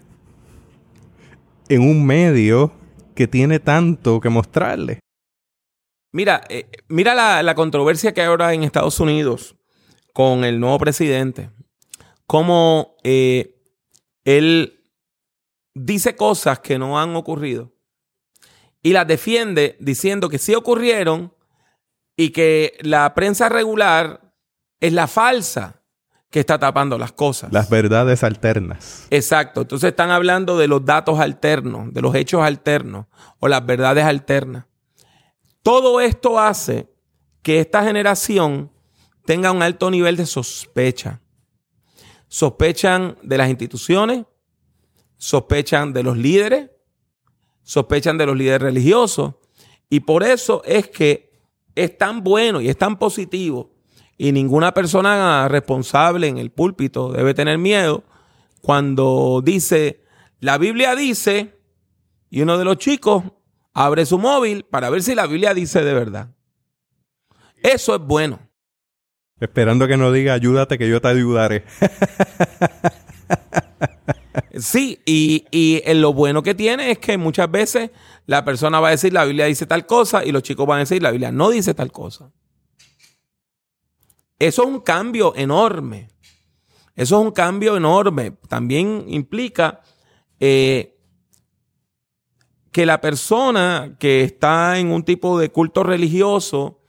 [1.68, 2.72] en un medio
[3.14, 5.00] que tiene tanto que mostrarle.
[6.18, 9.54] Mira, eh, mira la, controversia que hay ahora en Estados Unidos
[10.12, 11.52] con el nuevo presidente.
[12.26, 13.54] Cómo eh,
[14.24, 14.82] él
[15.74, 17.72] dice cosas que no han ocurrido
[18.82, 21.32] y las defiende diciendo que sí ocurrieron
[22.16, 24.34] y que la prensa regular
[24.80, 25.84] es la falsa
[26.30, 27.52] que está tapando las cosas.
[27.52, 29.06] Las verdades alternas.
[29.10, 29.60] Exacto.
[29.60, 33.06] Entonces están hablando de los datos alternos, de los hechos alternos
[33.38, 34.64] o las verdades alternas.
[35.68, 36.88] Todo esto hace
[37.42, 38.72] que esta generación
[39.26, 41.20] tenga un alto nivel de sospecha.
[42.26, 44.24] Sospechan de las instituciones,
[45.18, 46.70] sospechan de los líderes,
[47.62, 49.34] sospechan de los líderes religiosos.
[49.90, 51.38] Y por eso es que
[51.74, 53.70] es tan bueno y es tan positivo.
[54.16, 58.04] Y ninguna persona responsable en el púlpito debe tener miedo
[58.62, 60.02] cuando dice,
[60.40, 61.58] la Biblia dice,
[62.30, 63.22] y uno de los chicos
[63.78, 66.34] abre su móvil para ver si la Biblia dice de verdad.
[67.62, 68.40] Eso es bueno.
[69.38, 71.64] Esperando que no diga, ayúdate que yo te ayudaré.
[74.60, 77.90] Sí, y, y lo bueno que tiene es que muchas veces
[78.26, 80.80] la persona va a decir la Biblia dice tal cosa y los chicos van a
[80.80, 82.32] decir la Biblia no dice tal cosa.
[84.38, 86.08] Eso es un cambio enorme.
[86.96, 88.32] Eso es un cambio enorme.
[88.48, 89.80] También implica
[90.40, 90.97] eh,
[92.72, 96.80] que la persona que está en un tipo de culto religioso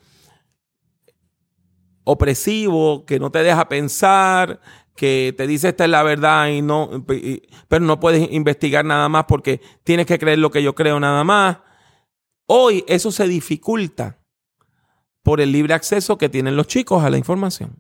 [2.04, 4.60] opresivo, que no te deja pensar,
[4.96, 7.06] que te dice esta es la verdad y no,
[7.68, 11.24] pero no puedes investigar nada más porque tienes que creer lo que yo creo nada
[11.24, 11.60] más.
[12.48, 14.20] Hoy eso se dificulta
[15.24, 17.78] por el libre acceso que tienen los chicos a la información.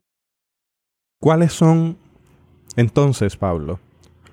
[1.19, 1.97] ¿Cuáles son
[2.75, 3.79] entonces, Pablo,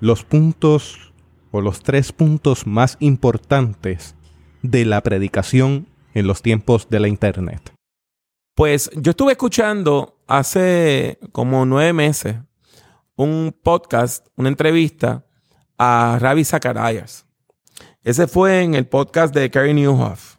[0.00, 1.12] los puntos
[1.60, 4.14] los tres puntos más importantes
[4.62, 7.72] de la predicación en los tiempos de la Internet?
[8.54, 12.36] Pues yo estuve escuchando hace como nueve meses
[13.16, 15.26] un podcast, una entrevista
[15.78, 17.26] a Ravi Zacharias.
[18.02, 20.36] Ese fue en el podcast de Kerry Newhoff.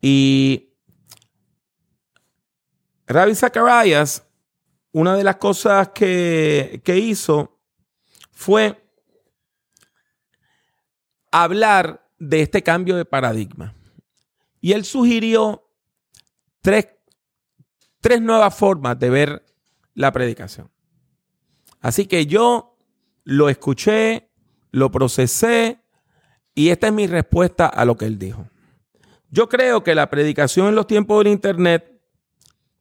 [0.00, 0.74] Y
[3.06, 4.26] Ravi Zacharias,
[4.92, 7.58] una de las cosas que, que hizo
[8.30, 8.81] fue
[11.32, 13.74] hablar de este cambio de paradigma.
[14.60, 15.68] Y él sugirió
[16.60, 16.88] tres,
[18.00, 19.44] tres nuevas formas de ver
[19.94, 20.70] la predicación.
[21.80, 22.78] Así que yo
[23.24, 24.30] lo escuché,
[24.70, 25.80] lo procesé
[26.54, 28.48] y esta es mi respuesta a lo que él dijo.
[29.30, 32.00] Yo creo que la predicación en los tiempos del Internet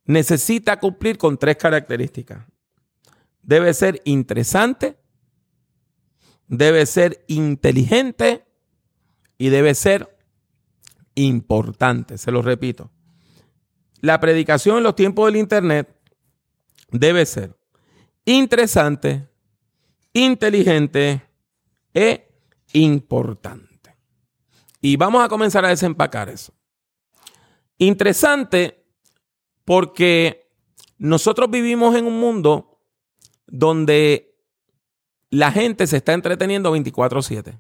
[0.06, 2.46] necesita cumplir con tres características.
[3.42, 5.01] Debe ser interesante,
[6.52, 8.46] debe ser inteligente
[9.38, 10.18] y debe ser
[11.16, 12.18] importante.
[12.18, 12.92] Se lo repito.
[14.02, 15.96] La predicación en los tiempos del Internet
[16.92, 17.58] debe ser
[18.26, 19.30] interesante,
[20.12, 21.22] inteligente
[21.94, 22.30] e
[22.74, 23.96] importante.
[24.82, 26.54] Y vamos a comenzar a desempacar eso.
[27.78, 28.84] Interesante
[29.64, 30.52] porque
[30.98, 32.82] nosotros vivimos en un mundo
[33.48, 34.31] donde
[35.32, 37.58] la gente se está entreteniendo 24/7.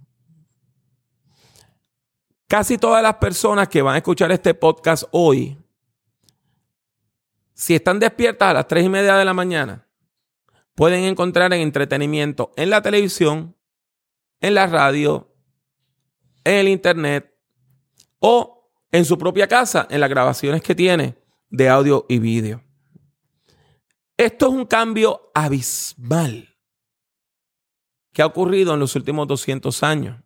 [2.47, 5.57] Casi todas las personas que van a escuchar este podcast hoy,
[7.53, 9.87] si están despiertas a las 3 y media de la mañana,
[10.75, 13.55] pueden encontrar en entretenimiento en la televisión,
[14.41, 15.33] en la radio,
[16.43, 17.33] en el internet
[18.19, 21.17] o en su propia casa, en las grabaciones que tiene
[21.49, 22.61] de audio y vídeo.
[24.17, 26.50] Esto es un cambio abismal
[28.13, 30.21] que ha ocurrido en los últimos 200 años.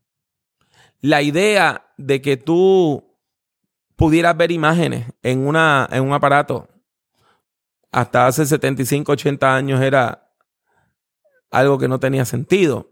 [1.01, 3.15] La idea de que tú
[3.95, 6.67] pudieras ver imágenes en, una, en un aparato
[7.91, 10.33] hasta hace 75, 80 años era
[11.49, 12.91] algo que no tenía sentido,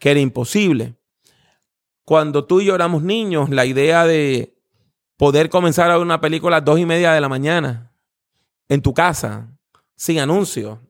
[0.00, 0.96] que era imposible.
[2.04, 4.58] Cuando tú y yo éramos niños, la idea de
[5.16, 7.92] poder comenzar a ver una película a dos y media de la mañana
[8.68, 9.56] en tu casa,
[9.94, 10.80] sin anuncios,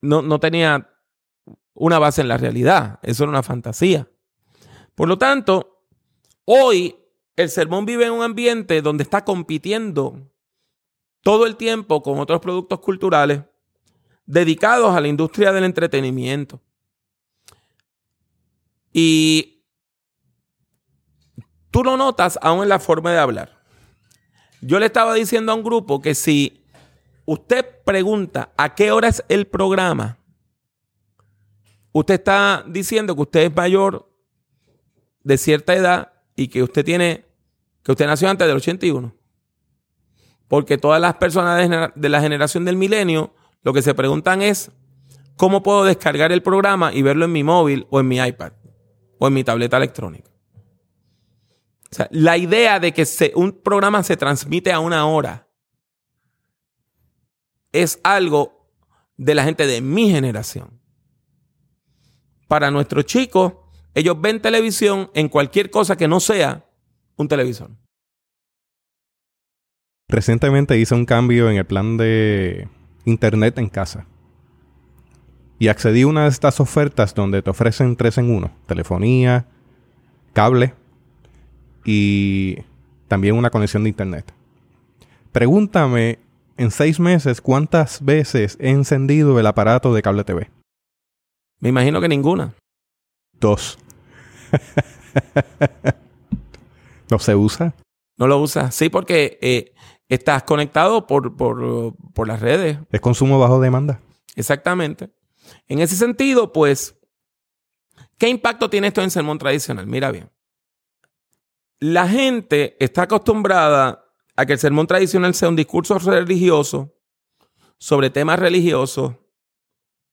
[0.00, 0.88] no, no tenía
[1.78, 2.98] una base en la realidad.
[3.02, 4.08] Eso era una fantasía.
[4.94, 5.84] Por lo tanto,
[6.44, 6.96] hoy
[7.36, 10.28] el sermón vive en un ambiente donde está compitiendo
[11.22, 13.42] todo el tiempo con otros productos culturales
[14.26, 16.60] dedicados a la industria del entretenimiento.
[18.92, 19.64] Y
[21.70, 23.62] tú lo notas aún en la forma de hablar.
[24.60, 26.64] Yo le estaba diciendo a un grupo que si
[27.24, 30.17] usted pregunta a qué hora es el programa,
[31.92, 34.10] usted está diciendo que usted es mayor
[35.22, 37.26] de cierta edad y que usted tiene,
[37.82, 39.14] que usted nació antes del 81.
[40.46, 44.70] Porque todas las personas de la generación del milenio lo que se preguntan es,
[45.36, 48.52] ¿cómo puedo descargar el programa y verlo en mi móvil o en mi iPad
[49.18, 50.30] o en mi tableta electrónica?
[51.90, 55.48] O sea, la idea de que un programa se transmite a una hora
[57.72, 58.70] es algo
[59.16, 60.77] de la gente de mi generación.
[62.48, 63.52] Para nuestros chicos,
[63.94, 66.64] ellos ven televisión en cualquier cosa que no sea
[67.16, 67.70] un televisor.
[70.08, 72.68] Recientemente hice un cambio en el plan de
[73.04, 74.06] internet en casa.
[75.58, 78.50] Y accedí a una de estas ofertas donde te ofrecen tres en uno.
[78.66, 79.46] Telefonía,
[80.32, 80.72] cable
[81.84, 82.58] y
[83.08, 84.32] también una conexión de internet.
[85.32, 86.20] Pregúntame
[86.56, 90.50] en seis meses cuántas veces he encendido el aparato de cable TV.
[91.60, 92.54] Me imagino que ninguna.
[93.32, 93.78] Dos.
[97.10, 97.74] ¿No se usa?
[98.16, 98.70] No lo usa.
[98.70, 99.74] Sí, porque eh,
[100.08, 102.78] estás conectado por, por, las redes.
[102.90, 104.00] Es consumo bajo demanda.
[104.36, 105.10] Exactamente.
[105.66, 106.96] En ese sentido, pues,
[108.18, 109.86] ¿qué impacto tiene esto en sermón tradicional?
[109.86, 110.30] Mira bien.
[111.80, 114.04] La gente está acostumbrada
[114.36, 116.94] a que el sermón tradicional sea un discurso religioso
[117.78, 119.14] sobre temas religiosos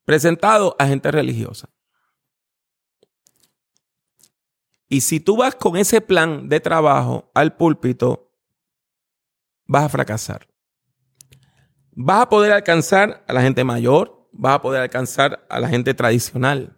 [0.06, 1.70] presentado a gente religiosa.
[4.88, 8.32] Y si tú vas con ese plan de trabajo al púlpito,
[9.66, 10.48] vas a fracasar.
[11.92, 15.94] Vas a poder alcanzar a la gente mayor, vas a poder alcanzar a la gente
[15.94, 16.78] tradicional,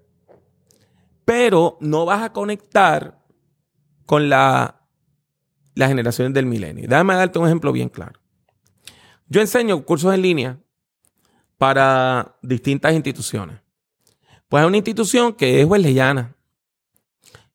[1.26, 3.22] pero no vas a conectar
[4.06, 4.88] con la,
[5.76, 6.88] las generaciones del milenio.
[6.88, 8.20] Déjame darte un ejemplo bien claro.
[9.28, 10.60] Yo enseño cursos en línea
[11.58, 13.60] para distintas instituciones.
[14.48, 16.36] Pues hay una institución que es wesleyana.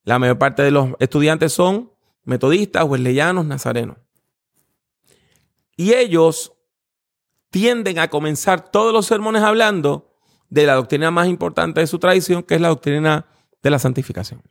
[0.05, 1.93] La mayor parte de los estudiantes son
[2.25, 3.97] metodistas, wesleyanos, nazarenos.
[5.77, 6.53] Y ellos
[7.51, 12.43] tienden a comenzar todos los sermones hablando de la doctrina más importante de su tradición,
[12.43, 13.27] que es la doctrina
[13.63, 14.43] de la santificación.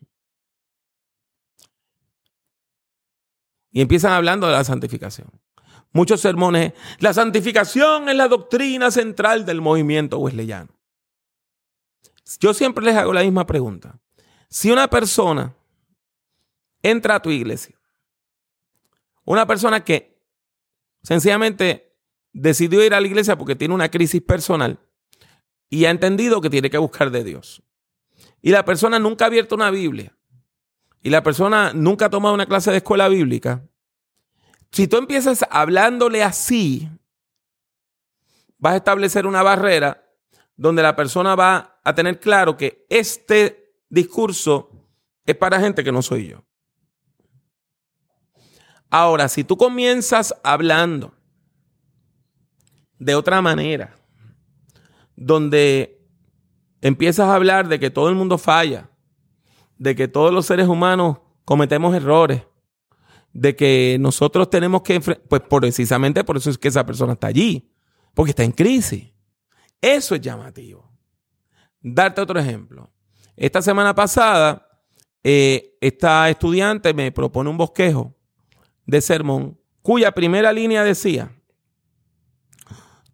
[3.71, 5.29] Y empiezan hablando de la santificación.
[5.93, 10.69] Muchos sermones, la santificación es la doctrina central del movimiento wesleyano.
[12.39, 13.99] Yo siempre les hago la misma pregunta.
[14.49, 15.53] Si una persona
[16.81, 17.75] entra a tu iglesia,
[19.25, 20.11] una persona que
[21.03, 21.95] Sencillamente
[22.31, 24.79] decidió ir a la iglesia porque tiene una crisis personal
[25.69, 27.63] y ha entendido que tiene que buscar de Dios.
[28.41, 30.15] Y la persona nunca ha abierto una Biblia.
[31.03, 33.67] Y la persona nunca ha tomado una clase de escuela bíblica.
[34.71, 36.89] Si tú empiezas hablándole así,
[38.57, 40.07] vas a establecer una barrera
[40.55, 44.69] donde la persona va a tener claro que este discurso
[45.25, 46.43] es para gente que no soy yo.
[48.89, 51.13] Ahora, si tú comienzas hablando
[52.99, 53.95] de otra manera,
[55.15, 56.01] donde
[56.81, 58.89] empiezas a hablar de que todo el mundo falla,
[59.77, 62.43] de que todos los seres humanos cometemos errores,
[63.33, 67.71] de que nosotros tenemos que, pues precisamente por eso es que esa persona está allí,
[68.13, 69.09] porque está en crisis.
[69.79, 70.89] Eso es llamativo.
[71.81, 72.91] Darte otro ejemplo.
[73.35, 74.67] Esta semana pasada,
[75.23, 78.15] eh, esta estudiante me propone un bosquejo
[78.85, 81.35] de sermón cuya primera línea decía,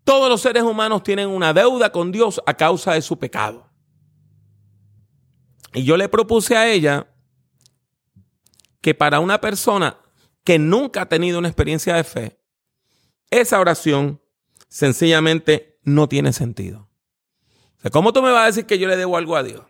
[0.03, 3.69] todos los seres humanos tienen una deuda con Dios a causa de su pecado.
[5.73, 7.07] Y yo le propuse a ella
[8.81, 9.97] que para una persona
[10.47, 12.39] que nunca ha tenido una experiencia de fe,
[13.29, 14.21] esa oración
[14.69, 16.89] sencillamente no tiene sentido.
[17.91, 19.65] ¿Cómo tú me vas a decir que yo le debo algo a Dios?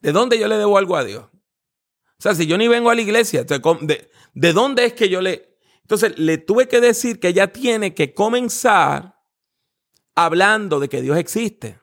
[0.00, 1.26] ¿De dónde yo le debo algo a Dios?
[1.26, 5.20] O sea, si yo ni vengo a la iglesia, ¿de, de dónde es que yo
[5.20, 5.56] le...
[5.82, 9.22] Entonces le tuve que decir que ella tiene que comenzar
[10.16, 11.80] hablando de que Dios existe,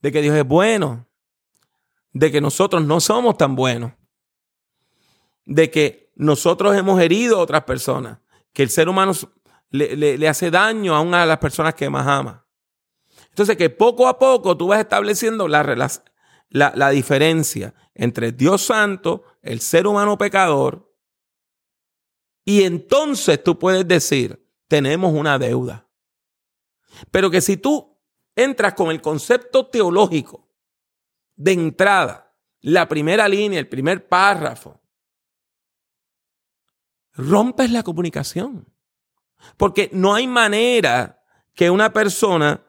[0.00, 1.08] de que Dios es bueno,
[2.12, 3.95] de que nosotros no somos tan buenos,
[5.46, 8.18] de que nosotros hemos herido a otras personas,
[8.52, 9.12] que el ser humano
[9.70, 12.46] le, hace daño a una de las personas que más ama.
[13.30, 15.62] Entonces, que poco a poco tú vas estableciendo la,
[16.48, 20.92] la, la diferencia entre Dios Santo, el ser humano pecador,
[22.44, 25.88] y entonces tú puedes decir, tenemos una deuda.
[27.10, 27.98] Pero que si tú
[28.34, 30.48] entras con el concepto teológico
[31.34, 34.80] de entrada, la primera línea, el primer párrafo,
[37.16, 38.72] rompes la comunicación.
[39.56, 41.22] Porque no hay manera
[41.54, 42.62] que una persona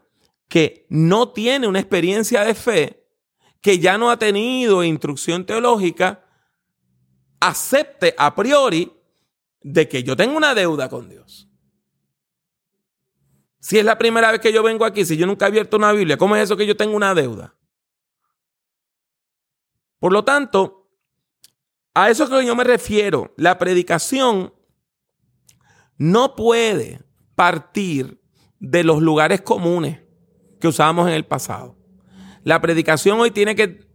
[0.47, 3.07] que no tiene una experiencia de fe,
[3.61, 6.23] que ya no ha tenido instrucción teológica,
[7.39, 8.93] acepte a priori
[9.61, 11.49] de que yo tengo una deuda con Dios.
[13.59, 15.91] Si es la primera vez que yo vengo aquí, si yo nunca he abierto una
[15.91, 17.55] Biblia, ¿cómo es eso que yo tengo una deuda?
[19.99, 20.76] Por lo tanto,
[21.97, 23.33] a eso es que yo me refiero.
[23.37, 24.53] La predicación
[25.97, 27.01] no puede
[27.33, 28.21] partir
[28.59, 30.01] de los lugares comunes
[30.61, 31.75] que usábamos en el pasado.
[32.43, 33.87] La predicación hoy tiene que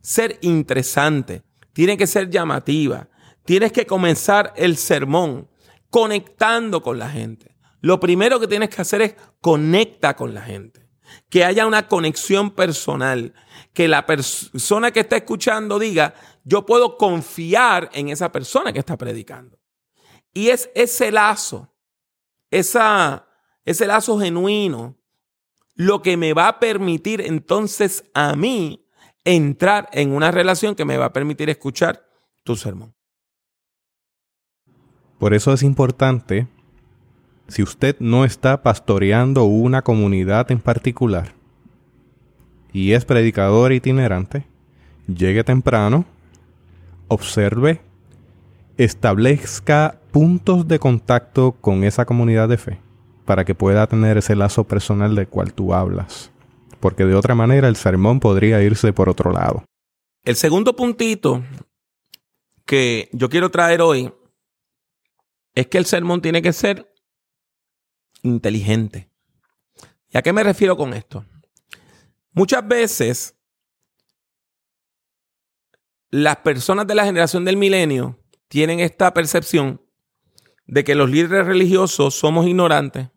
[0.00, 3.08] ser interesante, tiene que ser llamativa.
[3.44, 5.48] Tienes que comenzar el sermón
[5.88, 7.56] conectando con la gente.
[7.80, 10.88] Lo primero que tienes que hacer es conecta con la gente.
[11.28, 13.34] Que haya una conexión personal.
[13.72, 16.14] Que la persona que está escuchando diga,
[16.46, 19.58] yo puedo confiar en esa persona que está predicando.
[20.32, 21.74] Y es ese lazo,
[22.52, 23.26] esa,
[23.64, 24.96] ese lazo genuino,
[25.74, 28.86] lo que me va a permitir entonces a mí
[29.24, 32.08] entrar en una relación que me va a permitir escuchar
[32.44, 32.94] tu sermón.
[35.18, 36.46] Por eso es importante,
[37.48, 41.34] si usted no está pastoreando una comunidad en particular
[42.72, 44.46] y es predicador itinerante,
[45.08, 46.04] llegue temprano,
[47.08, 47.80] observe,
[48.76, 52.80] establezca puntos de contacto con esa comunidad de fe
[53.24, 56.30] para que pueda tener ese lazo personal del cual tú hablas.
[56.80, 59.64] Porque de otra manera el sermón podría irse por otro lado.
[60.24, 61.42] El segundo puntito
[62.64, 64.12] que yo quiero traer hoy
[65.54, 66.92] es que el sermón tiene que ser
[68.22, 69.10] inteligente.
[70.10, 71.24] ¿Y a qué me refiero con esto?
[72.32, 73.35] Muchas veces
[76.10, 79.82] las personas de la generación del milenio tienen esta percepción
[80.66, 83.08] de que los líderes religiosos somos ignorantes,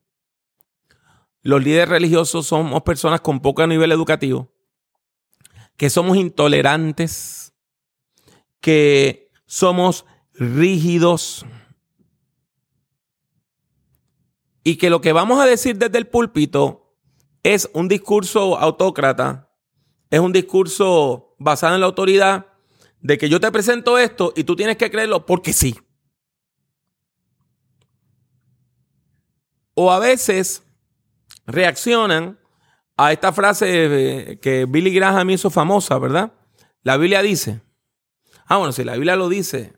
[1.42, 4.52] los líderes religiosos somos personas con poco nivel educativo,
[5.78, 7.54] que somos intolerantes,
[8.60, 11.46] que somos rígidos
[14.64, 16.98] y que lo que vamos a decir desde el púlpito
[17.44, 19.50] es un discurso autócrata,
[20.10, 22.49] es un discurso basado en la autoridad
[23.02, 25.80] de que yo te presento esto y tú tienes que creerlo porque sí.
[29.74, 30.64] O a veces
[31.46, 32.38] reaccionan
[32.98, 36.34] a esta frase que Billy Graham hizo famosa, ¿verdad?
[36.84, 37.62] La Biblia dice.
[38.46, 39.78] Ah, bueno, si la Biblia lo dice,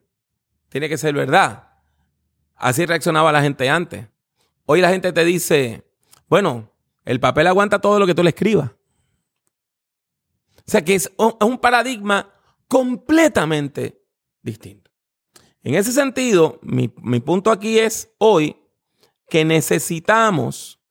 [0.70, 1.68] tiene que ser verdad.
[2.56, 4.08] Así reaccionaba la gente antes.
[4.66, 5.84] Hoy la gente te dice,
[6.28, 6.72] bueno,
[7.04, 8.72] el papel aguanta todo lo que tú le escribas.
[8.72, 12.30] O sea que es un paradigma
[12.72, 14.02] completamente
[14.42, 14.90] distinto.
[15.62, 18.56] En ese sentido, mi, punto aquí es hoy
[19.28, 20.82] que necesitamos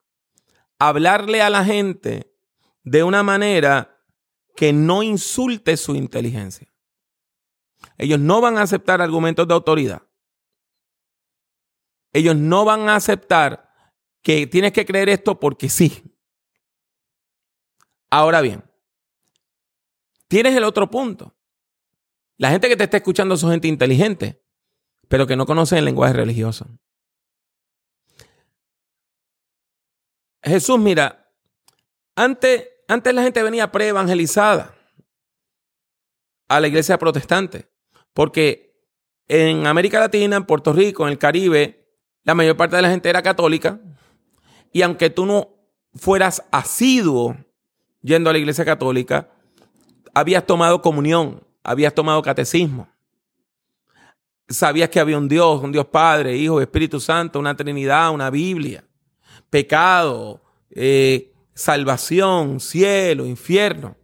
[0.79, 2.37] hablarle a la gente
[2.85, 3.99] de una manera
[4.55, 6.71] que no insulte su inteligencia.
[7.97, 10.03] Ellos no van a aceptar argumentos de autoridad.
[12.13, 13.73] Ellos no van a aceptar
[14.21, 16.15] que tienes que creer esto porque sí.
[18.11, 18.63] Ahora bien,
[20.29, 21.35] tienes el otro punto.
[22.41, 24.43] La gente que te está escuchando son gente inteligente,
[25.09, 26.67] pero que no conoce el lenguaje religioso.
[30.43, 31.31] Jesús, mira,
[32.17, 34.75] antes, antes la gente venía pre-evangelizada
[36.49, 37.71] a la iglesia protestante,
[38.15, 38.75] porque
[39.29, 43.11] en América Latina, en Puerto Rico, en el Caribe, la mayor parte de la gente
[43.11, 43.83] era católica,
[44.73, 45.59] y aunque tú no
[45.93, 47.37] fueras asiduo
[48.01, 49.29] yendo a la iglesia católica,
[50.15, 52.89] habías tomado comunión, habías tomado catecismo.
[54.49, 58.85] Sabías que había un Dios, un Dios Padre, Hijo, Espíritu Santo, una Trinidad, una Biblia,
[59.49, 63.97] pecado, eh, salvación, cielo, infierno.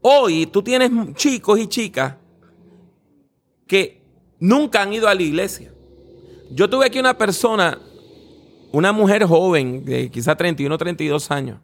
[0.00, 2.14] Hoy tú tienes chicos y chicas
[3.66, 4.02] que
[4.38, 5.72] nunca han ido a la iglesia.
[6.50, 7.78] Yo tuve aquí una persona,
[8.72, 11.60] una mujer joven de quizá 31, 32 años.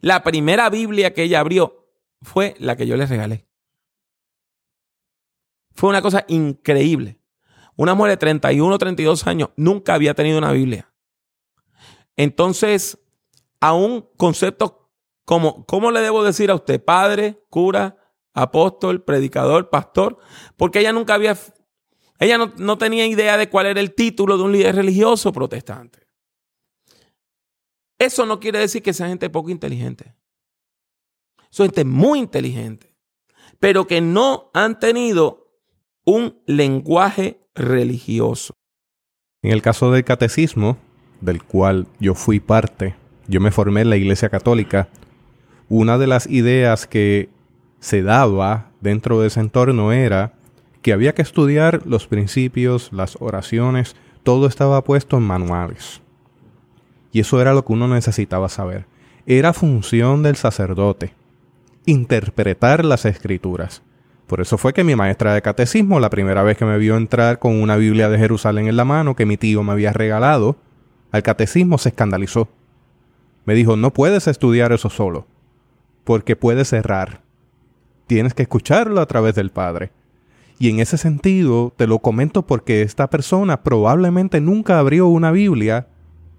[0.00, 1.88] La primera Biblia que ella abrió
[2.22, 3.49] fue la que yo le regalé.
[5.80, 7.18] Fue una cosa increíble.
[7.74, 10.92] Una mujer de 31, 32 años nunca había tenido una Biblia.
[12.16, 12.98] Entonces,
[13.60, 14.90] a un concepto
[15.24, 16.84] como, ¿cómo le debo decir a usted?
[16.84, 17.96] Padre, cura,
[18.34, 20.18] apóstol, predicador, pastor,
[20.58, 21.34] porque ella nunca había,
[22.18, 26.06] ella no, no tenía idea de cuál era el título de un líder religioso protestante.
[27.98, 30.14] Eso no quiere decir que sea gente poco inteligente.
[31.48, 32.94] Son gente muy inteligente,
[33.58, 35.46] pero que no han tenido
[36.10, 38.54] un lenguaje religioso.
[39.42, 40.76] En el caso del catecismo,
[41.20, 42.96] del cual yo fui parte,
[43.28, 44.88] yo me formé en la Iglesia Católica,
[45.68, 47.28] una de las ideas que
[47.78, 50.34] se daba dentro de ese entorno era
[50.82, 53.94] que había que estudiar los principios, las oraciones,
[54.24, 56.00] todo estaba puesto en manuales.
[57.12, 58.86] Y eso era lo que uno necesitaba saber.
[59.26, 61.14] Era función del sacerdote
[61.86, 63.82] interpretar las escrituras.
[64.30, 67.40] Por eso fue que mi maestra de catecismo, la primera vez que me vio entrar
[67.40, 70.54] con una Biblia de Jerusalén en la mano que mi tío me había regalado,
[71.10, 72.48] al catecismo se escandalizó.
[73.44, 75.26] Me dijo, no puedes estudiar eso solo,
[76.04, 77.22] porque puedes errar.
[78.06, 79.90] Tienes que escucharlo a través del Padre.
[80.60, 85.88] Y en ese sentido te lo comento porque esta persona probablemente nunca abrió una Biblia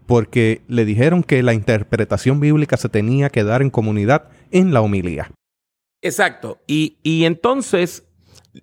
[0.06, 4.80] porque le dijeron que la interpretación bíblica se tenía que dar en comunidad en la
[4.80, 5.30] homilía.
[6.02, 6.60] Exacto.
[6.68, 8.04] Y, y entonces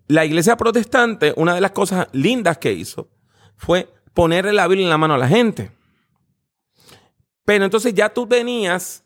[0.07, 3.09] la iglesia protestante, una de las cosas lindas que hizo
[3.57, 5.73] fue ponerle la Biblia en la mano a la gente.
[7.45, 9.05] Pero entonces ya tú tenías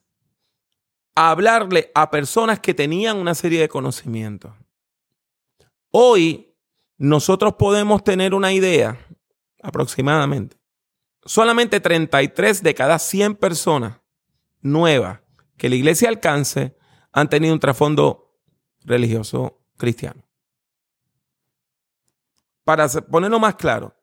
[1.15, 4.53] a hablarle a personas que tenían una serie de conocimientos.
[5.91, 6.55] Hoy
[6.97, 8.99] nosotros podemos tener una idea
[9.63, 10.57] aproximadamente.
[11.25, 14.01] Solamente 33 de cada 100 personas
[14.61, 15.21] nuevas
[15.57, 16.77] que la iglesia alcance
[17.13, 18.22] han tenido un trasfondo
[18.85, 20.23] religioso cristiano.
[22.65, 23.95] Para ponerlo más claro,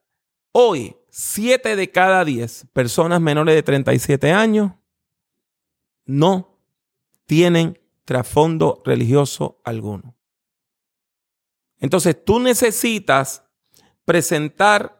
[0.52, 4.72] hoy 7 de cada 10 personas menores de 37 años
[6.06, 6.58] no
[7.26, 10.16] tienen trasfondo religioso alguno.
[11.80, 13.44] Entonces tú necesitas
[14.04, 15.00] presentar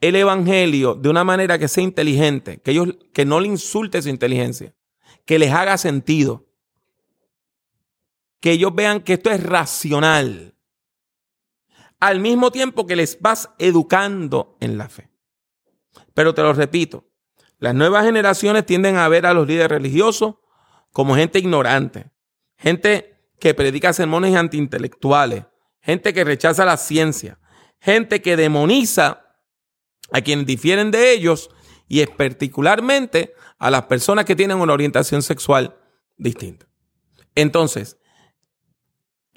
[0.00, 4.08] el evangelio de una manera que sea inteligente, que ellos que no le insulte su
[4.08, 4.74] inteligencia,
[5.24, 6.47] que les haga sentido,
[8.40, 10.54] que ellos vean que esto es racional,
[12.00, 15.10] al mismo tiempo que les vas educando en la fe.
[16.14, 17.08] Pero te lo repito,
[17.58, 20.36] las nuevas generaciones tienden a ver a los líderes religiosos
[20.92, 22.10] como gente ignorante,
[22.56, 25.44] gente que predica sermones antiintelectuales,
[25.80, 27.38] gente que rechaza la ciencia,
[27.80, 29.24] gente que demoniza
[30.12, 31.50] a quienes difieren de ellos
[31.88, 35.76] y es particularmente a las personas que tienen una orientación sexual
[36.16, 36.66] distinta.
[37.34, 37.97] Entonces,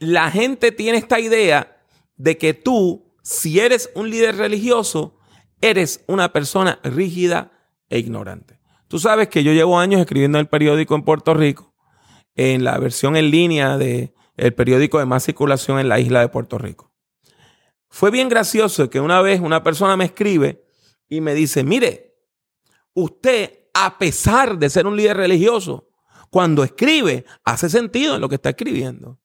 [0.02, 1.78] la gente tiene esta idea
[2.16, 5.16] de que tú, si eres un líder religioso,
[5.62, 7.52] eres una persona rígida
[7.88, 8.60] e ignorante.
[8.88, 11.76] Tú sabes que yo llevo años escribiendo en el periódico en Puerto Rico,
[12.34, 16.30] en la versión en línea del el periódico de más circulación en la isla de
[16.30, 16.92] Puerto Rico.
[17.88, 20.66] Fue bien gracioso que una vez una persona me escribe
[21.08, 22.16] y me dice, mire,
[22.96, 25.90] usted, a pesar de ser un líder religioso,
[26.32, 29.21] cuando escribe, hace sentido en lo que está escribiendo.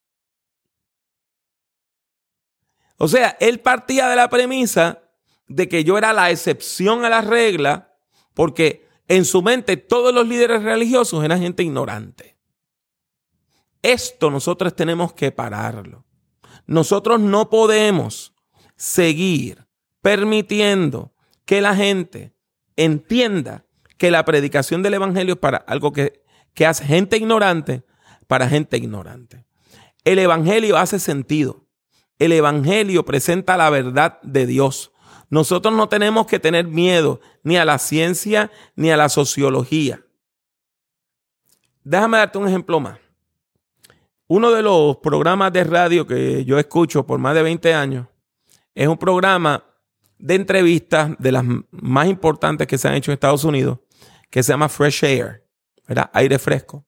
[2.98, 5.02] O sea, él partía de la premisa
[5.48, 7.94] de que yo era la excepción a la regla,
[8.34, 12.36] porque en su mente todos los líderes religiosos eran gente ignorante.
[13.82, 16.04] Esto nosotros tenemos que pararlo.
[16.66, 18.34] Nosotros no podemos
[18.76, 19.66] seguir
[20.02, 22.34] permitiendo que la gente
[22.74, 23.64] entienda
[23.96, 26.24] que la predicación del Evangelio es para algo que,
[26.54, 27.84] que hace gente ignorante
[28.26, 29.44] para gente ignorante.
[30.04, 31.65] El Evangelio hace sentido.
[32.18, 34.92] El Evangelio presenta la verdad de Dios.
[35.28, 40.00] Nosotros no tenemos que tener miedo ni a la ciencia ni a la sociología.
[41.84, 42.98] Déjame darte un ejemplo más.
[44.28, 48.08] Uno de los programas de radio que yo escucho por más de 20 años
[48.74, 49.64] es un programa
[50.18, 53.78] de entrevistas de las más importantes que se han hecho en Estados Unidos,
[54.30, 55.44] que se llama Fresh Air,
[55.86, 56.10] ¿verdad?
[56.12, 56.84] Aire fresco.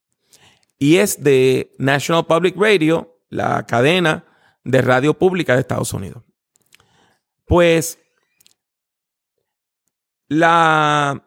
[0.79, 4.25] Y es de National Public Radio, la cadena
[4.69, 6.23] de radio pública de Estados Unidos.
[7.47, 7.99] Pues
[10.29, 11.27] la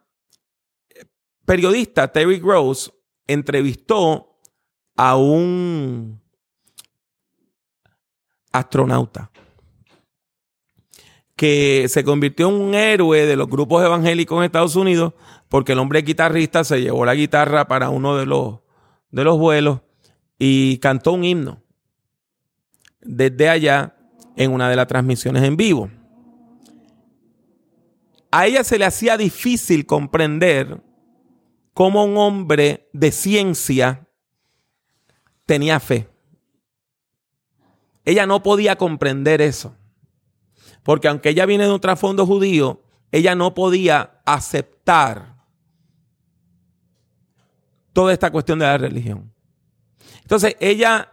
[1.43, 2.93] periodista Terry Gross
[3.25, 4.37] entrevistó
[4.95, 6.21] a un
[8.51, 9.31] astronauta
[11.35, 15.13] que se convirtió en un héroe de los grupos evangélicos en Estados Unidos
[15.49, 18.59] porque el hombre guitarrista se llevó la guitarra para uno de los,
[19.09, 19.81] de los vuelos
[20.37, 21.63] y cantó un himno
[23.01, 23.95] desde allá
[24.35, 25.89] en una de las transmisiones en vivo.
[28.31, 30.81] A ella se le hacía difícil comprender
[31.73, 34.07] cómo un hombre de ciencia
[35.45, 36.09] tenía fe.
[38.05, 39.75] Ella no podía comprender eso.
[40.83, 45.35] Porque aunque ella viene de un trasfondo judío, ella no podía aceptar
[47.93, 49.33] toda esta cuestión de la religión.
[50.21, 51.11] Entonces ella,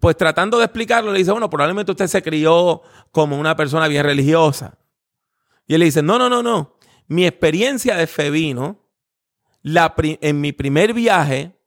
[0.00, 4.04] pues tratando de explicarlo, le dice, bueno, probablemente usted se crió como una persona bien
[4.04, 4.78] religiosa.
[5.66, 6.76] Y él le dice, no, no, no, no.
[7.08, 8.90] Mi experiencia de fe vino
[9.62, 11.58] la en mi primer viaje,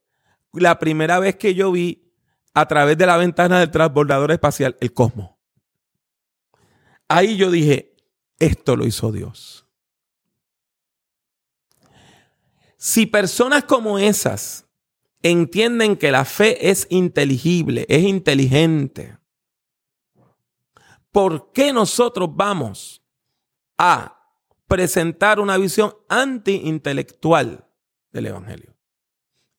[0.52, 2.12] la primera vez que yo vi
[2.54, 5.30] a través de la ventana del transbordador espacial el cosmos.
[7.08, 7.96] Ahí yo dije,
[8.38, 9.66] esto lo hizo Dios.
[12.76, 14.66] Si personas como esas
[15.22, 19.18] entienden que la fe es inteligible, es inteligente,
[21.12, 23.02] ¿por qué nosotros vamos
[23.76, 24.16] a
[24.66, 27.66] presentar una visión anti-intelectual
[28.12, 28.76] del Evangelio?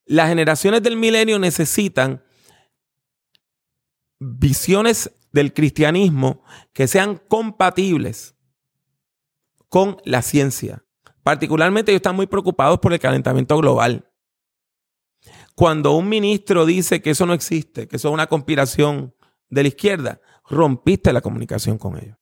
[0.06, 2.24] Las generaciones del milenio necesitan
[4.20, 6.44] visiones del cristianismo
[6.74, 8.36] que sean compatibles
[9.70, 10.84] con la ciencia.
[11.24, 14.11] Particularmente ellos están muy preocupados por el calentamiento global.
[15.62, 19.14] Cuando un ministro dice que eso no existe, que eso es una conspiración
[19.52, 22.18] de la izquierda, rompiste la comunicación con ellos.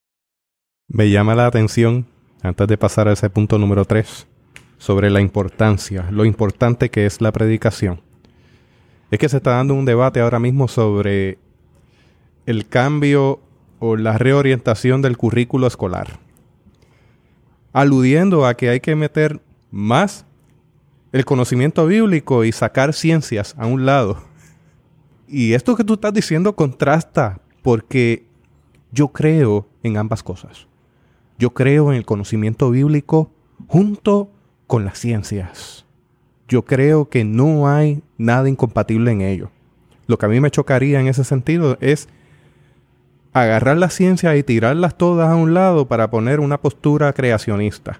[0.89, 2.05] Me llama la atención,
[2.41, 4.27] antes de pasar a ese punto número 3,
[4.77, 8.01] sobre la importancia, lo importante que es la predicación.
[9.09, 11.37] Es que se está dando un debate ahora mismo sobre
[12.45, 13.39] el cambio
[13.79, 16.19] o la reorientación del currículo escolar,
[17.71, 19.39] aludiendo a que hay que meter
[19.71, 20.25] más
[21.11, 24.21] el conocimiento bíblico y sacar ciencias a un lado.
[25.27, 28.25] Y esto que tú estás diciendo contrasta porque
[28.91, 30.67] yo creo en ambas cosas.
[31.37, 33.31] Yo creo en el conocimiento bíblico
[33.67, 34.31] junto
[34.67, 35.85] con las ciencias.
[36.47, 39.51] Yo creo que no hay nada incompatible en ello.
[40.07, 42.09] Lo que a mí me chocaría en ese sentido es
[43.33, 47.99] agarrar la ciencia y tirarlas todas a un lado para poner una postura creacionista.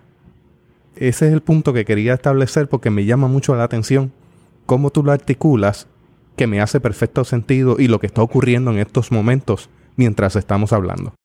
[0.99, 4.11] Ese es el punto que quería establecer porque me llama mucho la atención
[4.65, 5.87] cómo tú lo articulas,
[6.35, 10.73] que me hace perfecto sentido y lo que está ocurriendo en estos momentos mientras estamos
[10.73, 11.15] hablando.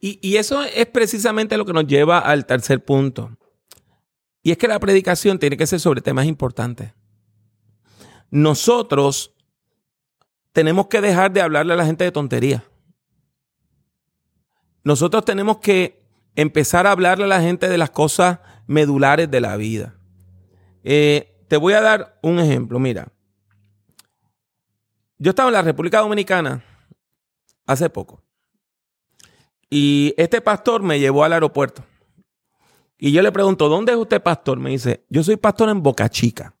[0.00, 3.36] Y, eso es precisamente lo que nos lleva al tercer punto.
[4.42, 6.92] Y es que la predicación tiene que ser sobre temas importantes.
[8.30, 9.32] Nosotros
[10.52, 12.64] tenemos que dejar de hablarle a la gente de tontería
[14.84, 16.02] nosotros tenemos que
[16.34, 19.94] empezar a hablarle a la gente de las cosas medulares de la vida.
[20.84, 23.08] Eh, te voy a dar un ejemplo, mira.
[25.18, 26.64] Yo estaba en la República Dominicana
[27.66, 28.22] hace poco.
[29.70, 31.84] Y este pastor me llevó al aeropuerto.
[32.98, 34.58] Y yo le pregunto, ¿dónde es usted pastor?
[34.58, 36.54] Me dice, yo soy pastor en Boca Chica.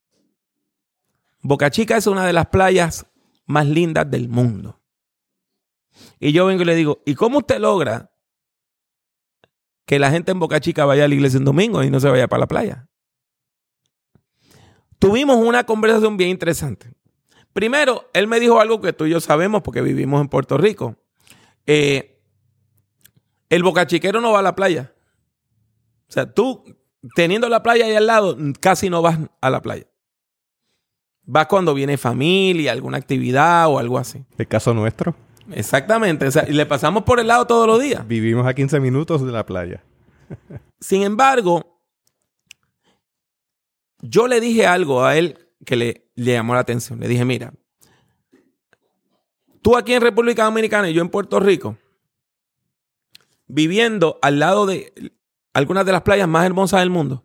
[1.40, 3.06] Boca Chica es una de las playas
[3.46, 4.80] más lindas del mundo.
[6.20, 8.11] Y yo vengo y le digo, ¿y cómo usted logra
[9.86, 12.08] que la gente en Boca Chica vaya a la iglesia en domingo y no se
[12.08, 12.88] vaya para la playa.
[14.98, 16.92] Tuvimos una conversación bien interesante.
[17.52, 20.96] Primero, él me dijo algo que tú y yo sabemos porque vivimos en Puerto Rico.
[21.66, 22.20] Eh,
[23.50, 24.94] el bocachiquero no va a la playa.
[26.08, 26.64] O sea, tú
[27.14, 29.86] teniendo la playa ahí al lado, casi no vas a la playa.
[31.24, 34.24] Vas cuando viene familia, alguna actividad o algo así.
[34.38, 35.14] ¿El caso nuestro?
[35.50, 36.26] Exactamente.
[36.26, 38.06] O sea, y le pasamos por el lado todos los días.
[38.06, 39.82] Vivimos a 15 minutos de la playa.
[40.80, 41.80] Sin embargo,
[44.00, 47.00] yo le dije algo a él que le, le llamó la atención.
[47.00, 47.52] Le dije, mira,
[49.62, 51.78] Tú aquí en República Dominicana y yo en Puerto Rico,
[53.46, 54.92] viviendo al lado de
[55.54, 57.24] algunas de las playas más hermosas del mundo,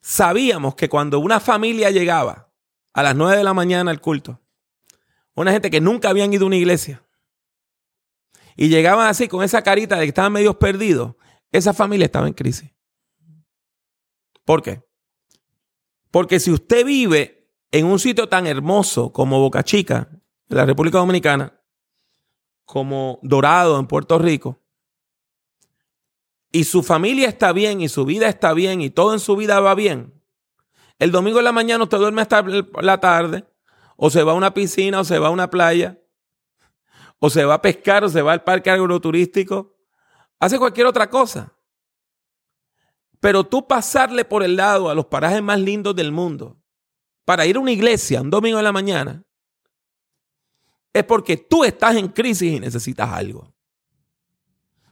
[0.00, 2.50] sabíamos que cuando una familia llegaba
[2.92, 4.40] a las 9 de la mañana al culto,
[5.42, 7.02] una gente que nunca habían ido a una iglesia,
[8.56, 11.14] y llegaban así con esa carita de que estaban medio perdidos,
[11.52, 12.70] esa familia estaba en crisis.
[14.44, 14.82] ¿Por qué?
[16.10, 20.08] Porque si usted vive en un sitio tan hermoso como Boca Chica,
[20.48, 21.60] en la República Dominicana,
[22.64, 24.60] como Dorado en Puerto Rico,
[26.52, 29.60] y su familia está bien y su vida está bien y todo en su vida
[29.60, 30.20] va bien,
[30.98, 32.44] el domingo en la mañana usted duerme hasta
[32.82, 33.44] la tarde,
[34.02, 36.00] o se va a una piscina, o se va a una playa,
[37.18, 39.76] o se va a pescar, o se va al parque agroturístico,
[40.38, 41.54] hace cualquier otra cosa.
[43.20, 46.58] Pero tú pasarle por el lado a los parajes más lindos del mundo
[47.26, 49.22] para ir a una iglesia un domingo en la mañana,
[50.94, 53.52] es porque tú estás en crisis y necesitas algo.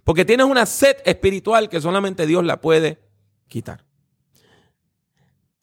[0.04, 3.00] Porque tienes una sed espiritual que solamente Dios la puede
[3.48, 3.87] quitar.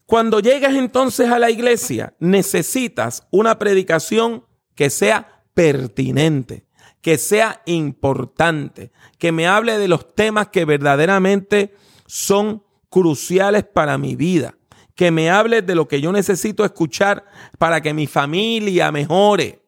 [0.06, 4.45] Cuando llegas entonces a la iglesia, necesitas una predicación
[4.76, 6.68] que sea pertinente,
[7.01, 11.76] que sea importante, que me hable de los temas que verdaderamente
[12.06, 14.58] son cruciales para mi vida.
[14.93, 17.26] Que me hables de lo que yo necesito escuchar
[17.58, 19.62] para que mi familia mejore.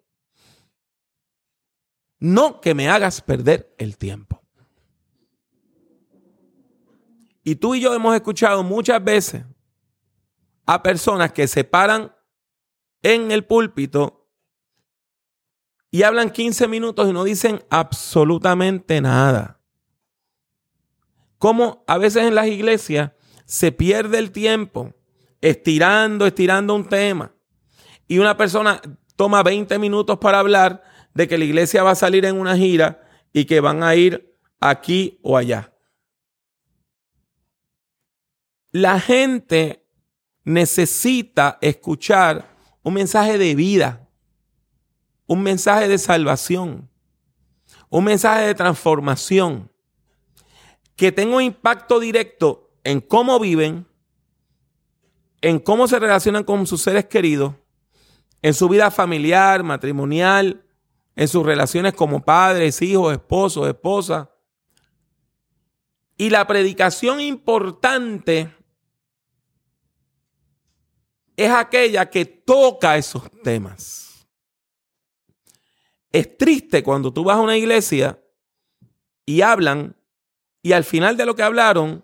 [2.20, 4.42] No que me hagas perder el tiempo.
[7.44, 9.44] Y tú y yo hemos escuchado muchas veces
[10.68, 12.16] a personas que se paran
[13.02, 14.30] en el púlpito
[15.90, 19.58] y hablan 15 minutos y no dicen absolutamente nada
[21.38, 23.12] cómo a veces en las iglesias
[23.46, 24.94] se pierde el tiempo
[25.42, 27.34] estirando, estirando un tema.
[28.08, 28.82] Y una persona
[29.16, 33.04] toma 20 minutos para hablar de que la iglesia va a salir en una gira
[33.34, 35.74] y que van a ir aquí o allá.
[38.72, 39.87] La gente
[40.48, 44.08] necesita escuchar un mensaje de vida,
[45.26, 46.90] un mensaje de salvación,
[47.90, 49.70] un mensaje de transformación
[50.96, 53.86] que tenga un impacto directo en cómo viven,
[55.42, 57.54] en cómo se relacionan con sus seres queridos,
[58.42, 60.64] en su vida familiar, matrimonial,
[61.18, 64.30] en sus relaciones como padres, hijos, esposos, esposas.
[66.16, 68.57] Y la predicación importante
[71.38, 74.28] es aquella que toca esos temas.
[76.12, 78.20] Es triste cuando tú vas a una iglesia
[79.26, 79.96] y hablan
[80.64, 82.04] y al final de lo que hablaron,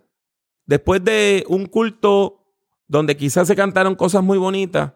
[0.66, 2.46] después de un culto
[2.88, 4.94] donde quizás se cantaron cosas muy bonitas,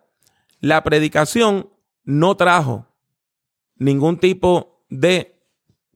[0.60, 1.70] la predicación
[2.04, 2.86] no trajo
[3.76, 5.42] ningún tipo de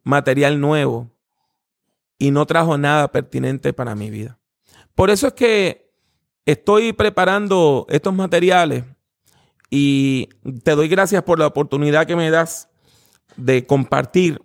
[0.03, 1.11] material nuevo
[2.17, 4.39] y no trajo nada pertinente para mi vida.
[4.95, 5.90] Por eso es que
[6.45, 8.85] estoy preparando estos materiales
[9.69, 10.29] y
[10.63, 12.69] te doy gracias por la oportunidad que me das
[13.35, 14.41] de compartir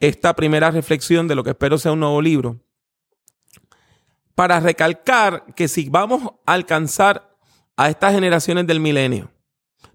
[0.00, 2.60] esta primera reflexión de lo que espero sea un nuevo libro,
[4.34, 7.36] para recalcar que si vamos a alcanzar
[7.76, 9.32] a estas generaciones del milenio,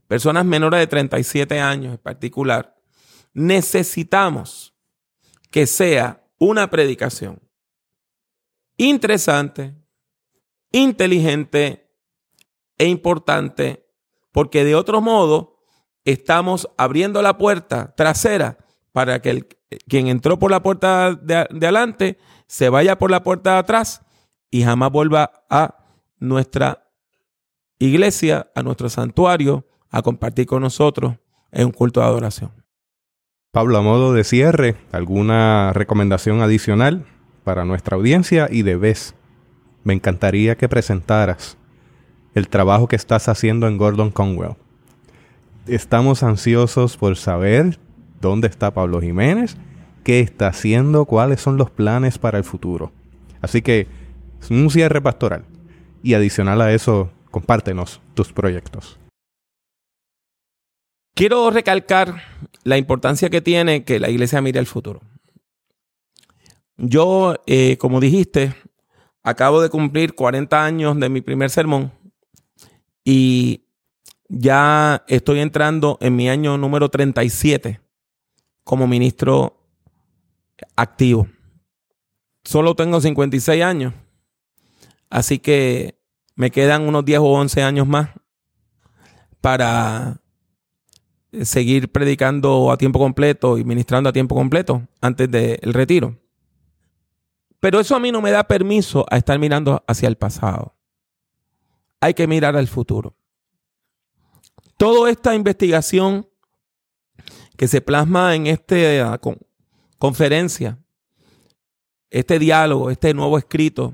[0.07, 2.75] personas menores de 37 años en particular,
[3.34, 4.75] necesitamos
[5.49, 7.41] que sea una predicación
[8.75, 9.75] interesante,
[10.74, 11.89] inteligente
[12.78, 13.88] e importante,
[14.34, 15.63] porque de otro modo
[16.03, 18.57] estamos abriendo la puerta trasera
[18.91, 19.47] para que el,
[19.88, 22.17] quien entró por la puerta de, adelante
[22.47, 24.01] se vaya por la puerta de atrás
[24.51, 25.86] y jamás vuelva a
[26.19, 26.89] nuestra
[27.80, 31.15] iglesia, a nuestro santuario, a compartir con nosotros
[31.51, 32.51] en un culto de adoración.
[33.51, 37.05] Pablo, a modo de cierre, ¿alguna recomendación adicional
[37.43, 38.47] para nuestra audiencia?
[38.49, 39.15] Y de vez,
[39.84, 41.57] me encantaría que presentaras
[42.34, 44.55] el trabajo que estás haciendo en Gordon Conwell.
[45.67, 47.79] Estamos ansiosos por saber
[48.19, 49.55] dónde está Pablo Jiménez,
[50.03, 52.91] qué está haciendo, cuáles son los planes para el futuro.
[53.41, 53.88] Así que
[54.49, 55.45] un cierre pastoral.
[56.01, 58.99] Y adicional a eso, compártenos tus proyectos.
[61.15, 62.23] Quiero recalcar
[62.63, 65.01] la importancia que tiene que la iglesia mire al futuro.
[66.77, 68.55] Yo, eh, como dijiste,
[69.24, 71.91] acabo de cumplir 40 años de mi primer sermón
[73.03, 73.65] y
[74.28, 77.80] ya estoy entrando en mi año número 37
[78.63, 79.57] como ministro
[80.76, 81.28] activo.
[82.43, 83.93] Solo tengo 56 años,
[85.09, 85.99] así que
[86.36, 88.09] me quedan unos 10 o 11 años más
[89.39, 90.21] para
[91.41, 96.17] seguir predicando a tiempo completo y ministrando a tiempo completo antes del retiro.
[97.64, 100.76] Pero eso a mí no me da permiso a estar mirando hacia el pasado.
[102.01, 103.16] Hay que mirar al futuro.
[104.76, 106.28] Toda esta investigación
[107.55, 109.18] que se plasma en esta
[109.97, 110.78] conferencia,
[112.09, 113.93] este diálogo, este nuevo escrito,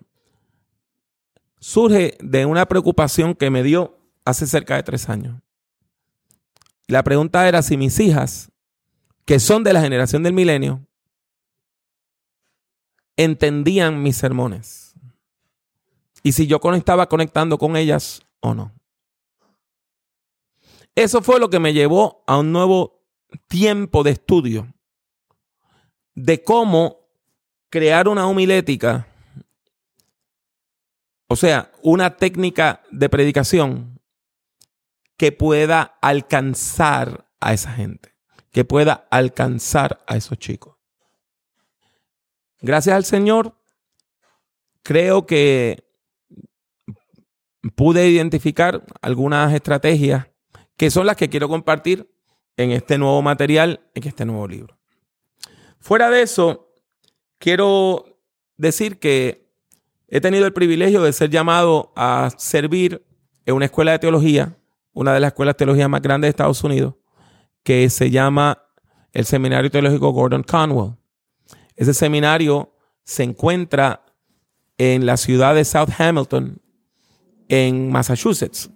[1.60, 5.44] surge de una preocupación que me dio hace cerca de tres años.
[6.88, 8.52] La pregunta era si mis hijas,
[9.26, 10.89] que son de la generación del milenio,
[13.20, 14.96] entendían mis sermones.
[16.24, 18.72] Y si yo estaba conectando con ellas o no.
[20.96, 23.04] Eso fue lo que me llevó a un nuevo
[23.48, 24.74] tiempo de estudio
[26.16, 27.10] de cómo
[27.70, 29.08] crear una homilética,
[31.28, 34.00] o sea, una técnica de predicación
[35.18, 38.16] que pueda alcanzar a esa gente,
[38.52, 40.79] que pueda alcanzar a esos chicos.
[42.62, 43.56] Gracias al Señor,
[44.84, 45.84] creo que
[47.76, 50.28] pude identificar algunas estrategias
[50.76, 52.10] que son las que quiero compartir
[52.58, 54.78] en este nuevo material, en este nuevo libro.
[55.80, 56.74] Fuera de eso,
[57.38, 58.20] quiero
[58.58, 59.50] decir que
[60.08, 63.06] he tenido el privilegio de ser llamado a servir
[63.46, 64.60] en una escuela de teología
[65.00, 66.96] una de las escuelas de teología más grandes de Estados Unidos,
[67.64, 68.62] que se llama
[69.14, 70.98] el Seminario Teológico Gordon Conwell.
[71.80, 72.74] Ese seminario
[73.06, 74.06] se encuentra
[74.78, 76.62] en la ciudad de South Hamilton,
[77.48, 78.70] en Massachusetts,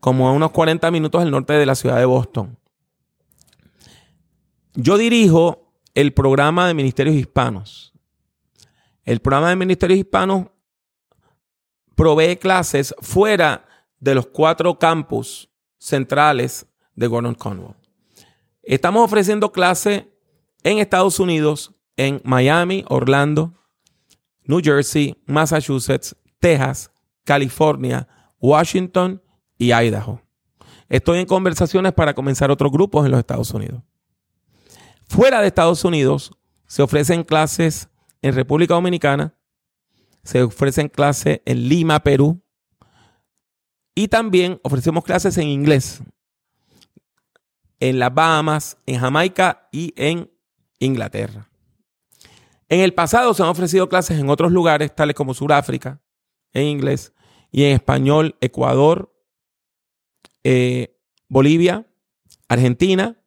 [0.00, 2.58] como a unos 40 minutos al norte de la ciudad de Boston.
[4.74, 7.94] Yo dirijo el programa de ministerios hispanos.
[9.04, 10.48] El programa de ministerios hispanos
[11.94, 13.64] provee clases fuera
[14.00, 16.66] de los cuatro campus centrales
[16.96, 17.76] de Gordon Conwell.
[18.64, 20.06] Estamos ofreciendo clases
[20.64, 21.72] en Estados Unidos,
[22.06, 23.54] en Miami, Orlando,
[24.44, 26.90] New Jersey, Massachusetts, Texas,
[27.24, 28.08] California,
[28.40, 29.22] Washington
[29.56, 30.20] y Idaho.
[30.88, 33.82] Estoy en conversaciones para comenzar otros grupos en los Estados Unidos.
[35.08, 36.32] Fuera de Estados Unidos
[36.66, 37.88] se ofrecen clases
[38.20, 39.34] en República Dominicana,
[40.24, 42.42] se ofrecen clases en Lima, Perú,
[43.94, 46.02] y también ofrecemos clases en inglés
[47.78, 50.30] en las Bahamas, en Jamaica y en
[50.78, 51.51] Inglaterra.
[52.72, 56.00] En el pasado se han ofrecido clases en otros lugares, tales como Sudáfrica,
[56.54, 57.12] en inglés,
[57.50, 59.14] y en español, Ecuador,
[60.42, 60.98] eh,
[61.28, 61.86] Bolivia,
[62.48, 63.22] Argentina,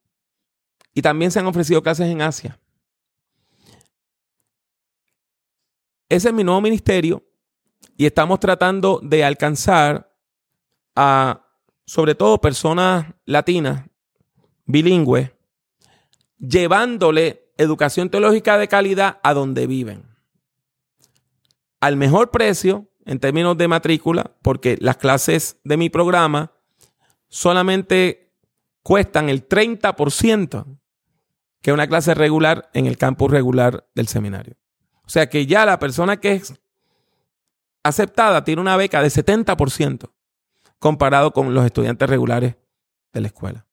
[0.96, 2.60] y también se han ofrecido clases en Asia.
[6.10, 7.24] Ese es mi nuevo ministerio
[7.96, 10.12] y estamos tratando de alcanzar
[10.96, 11.46] a
[11.86, 13.86] sobre todo personas latinas,
[14.66, 15.30] bilingües,
[16.40, 20.04] llevándole educación teológica de calidad a donde viven.
[21.80, 26.52] Al mejor precio en términos de matrícula, porque las clases de mi programa
[27.28, 28.34] solamente
[28.82, 30.80] cuestan el 30%
[31.62, 34.56] que una clase regular en el campus regular del seminario.
[35.04, 36.54] O sea que ya la persona que es
[37.84, 40.12] aceptada tiene una beca de 70%
[40.80, 42.56] comparado con los estudiantes regulares
[43.14, 43.65] de la escuela.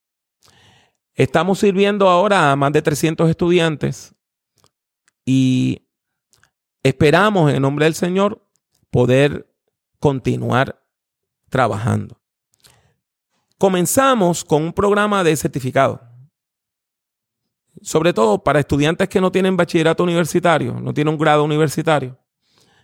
[1.15, 4.13] Estamos sirviendo ahora a más de 300 estudiantes
[5.25, 5.87] y
[6.81, 8.45] esperamos en nombre del Señor
[8.89, 9.47] poder
[9.99, 10.83] continuar
[11.49, 12.19] trabajando.
[13.57, 16.01] Comenzamos con un programa de certificado,
[17.81, 22.17] sobre todo para estudiantes que no tienen bachillerato universitario, no tienen un grado universitario,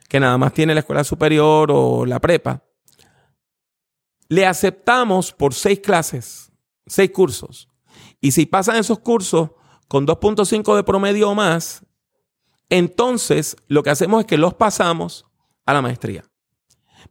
[0.08, 2.64] que nada más tiene la escuela superior o la prepa
[4.30, 6.52] le aceptamos por seis clases,
[6.86, 7.69] seis cursos.
[8.22, 9.52] Y si pasan esos cursos
[9.88, 11.86] con 2.5 de promedio o más,
[12.70, 15.26] entonces lo que hacemos es que los pasamos
[15.66, 16.24] a la maestría.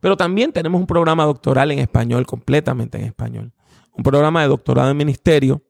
[0.01, 3.53] Pero también tenemos un programa doctoral en español, completamente en español.
[3.93, 5.63] Un programa de doctorado en ministerio.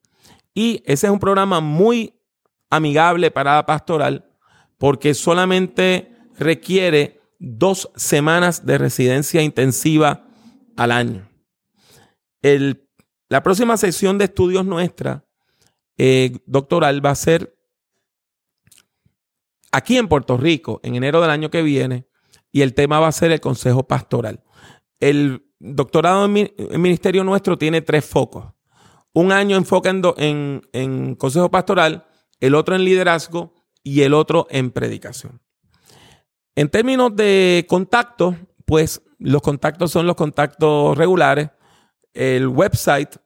[0.53, 2.20] Y ese es un programa muy
[2.68, 4.30] amigable para la pastoral
[4.76, 10.26] porque solamente requiere dos semanas de residencia intensiva
[10.76, 11.28] al año
[13.28, 15.24] la próxima sesión de estudios nuestra,
[15.99, 17.59] eh, doctoral, va a ser
[19.72, 22.07] aquí en Puerto Rico, en enero del año que viene,
[22.51, 24.42] y el tema va a ser el Consejo Pastoral.
[25.01, 28.46] El doctorado en, ministerio nuestro tiene tres focos.
[29.12, 32.07] Un año enfoca en, en Consejo Pastoral,
[32.40, 35.42] el otro en liderazgo y el otro en predicación.
[36.55, 41.51] En términos de contactos, pues los contactos son los contactos regulares
[42.18, 43.16] el website,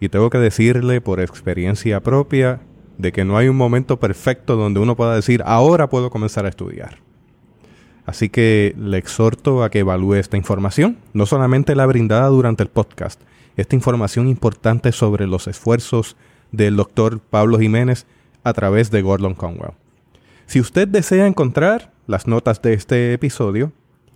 [0.00, 2.60] Y tengo que decirle por experiencia propia
[2.98, 6.48] de que no hay un momento perfecto donde uno pueda decir, ahora puedo comenzar a
[6.48, 6.98] estudiar.
[8.08, 12.70] Así que le exhorto a que evalúe esta información, no solamente la brindada durante el
[12.70, 13.20] podcast,
[13.58, 16.16] esta información importante sobre los esfuerzos
[16.50, 18.06] del doctor Pablo Jiménez
[18.44, 19.74] a través de Gordon Conwell.
[20.46, 23.72] Si usted desea encontrar las notas de este episodio,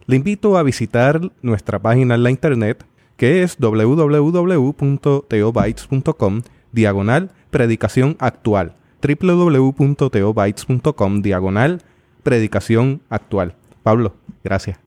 [0.07, 2.87] le invito a visitar nuestra página en la internet
[3.19, 8.73] que es www.teobytes.com diagonal predicación actual
[9.03, 11.83] www.teobytes.com diagonal
[12.23, 13.57] predicación actual.
[13.83, 14.79] Pablo, gracias.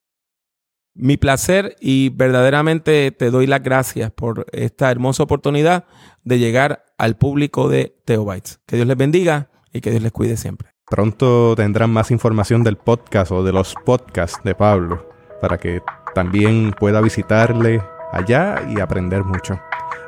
[0.98, 5.86] Mi placer y verdaderamente te doy las gracias por esta hermosa oportunidad
[6.24, 8.62] de llegar al público de Teobytes.
[8.66, 10.70] Que Dios les bendiga y que Dios les cuide siempre.
[10.90, 15.10] Pronto tendrán más información del podcast o de los podcasts de Pablo
[15.42, 15.82] para que
[16.14, 17.84] también pueda visitarle
[18.14, 19.60] allá y aprender mucho.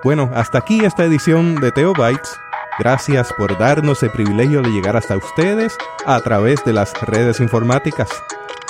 [0.03, 2.38] Bueno, hasta aquí esta edición de Teo Bytes.
[2.79, 5.75] Gracias por darnos el privilegio de llegar hasta ustedes
[6.05, 8.07] a través de las redes informáticas.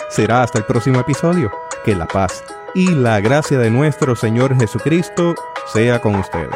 [0.10, 1.52] Será hasta el próximo episodio.
[1.84, 2.44] Que la paz
[2.74, 5.36] y la gracia de nuestro Señor Jesucristo
[5.74, 6.56] sea con ustedes.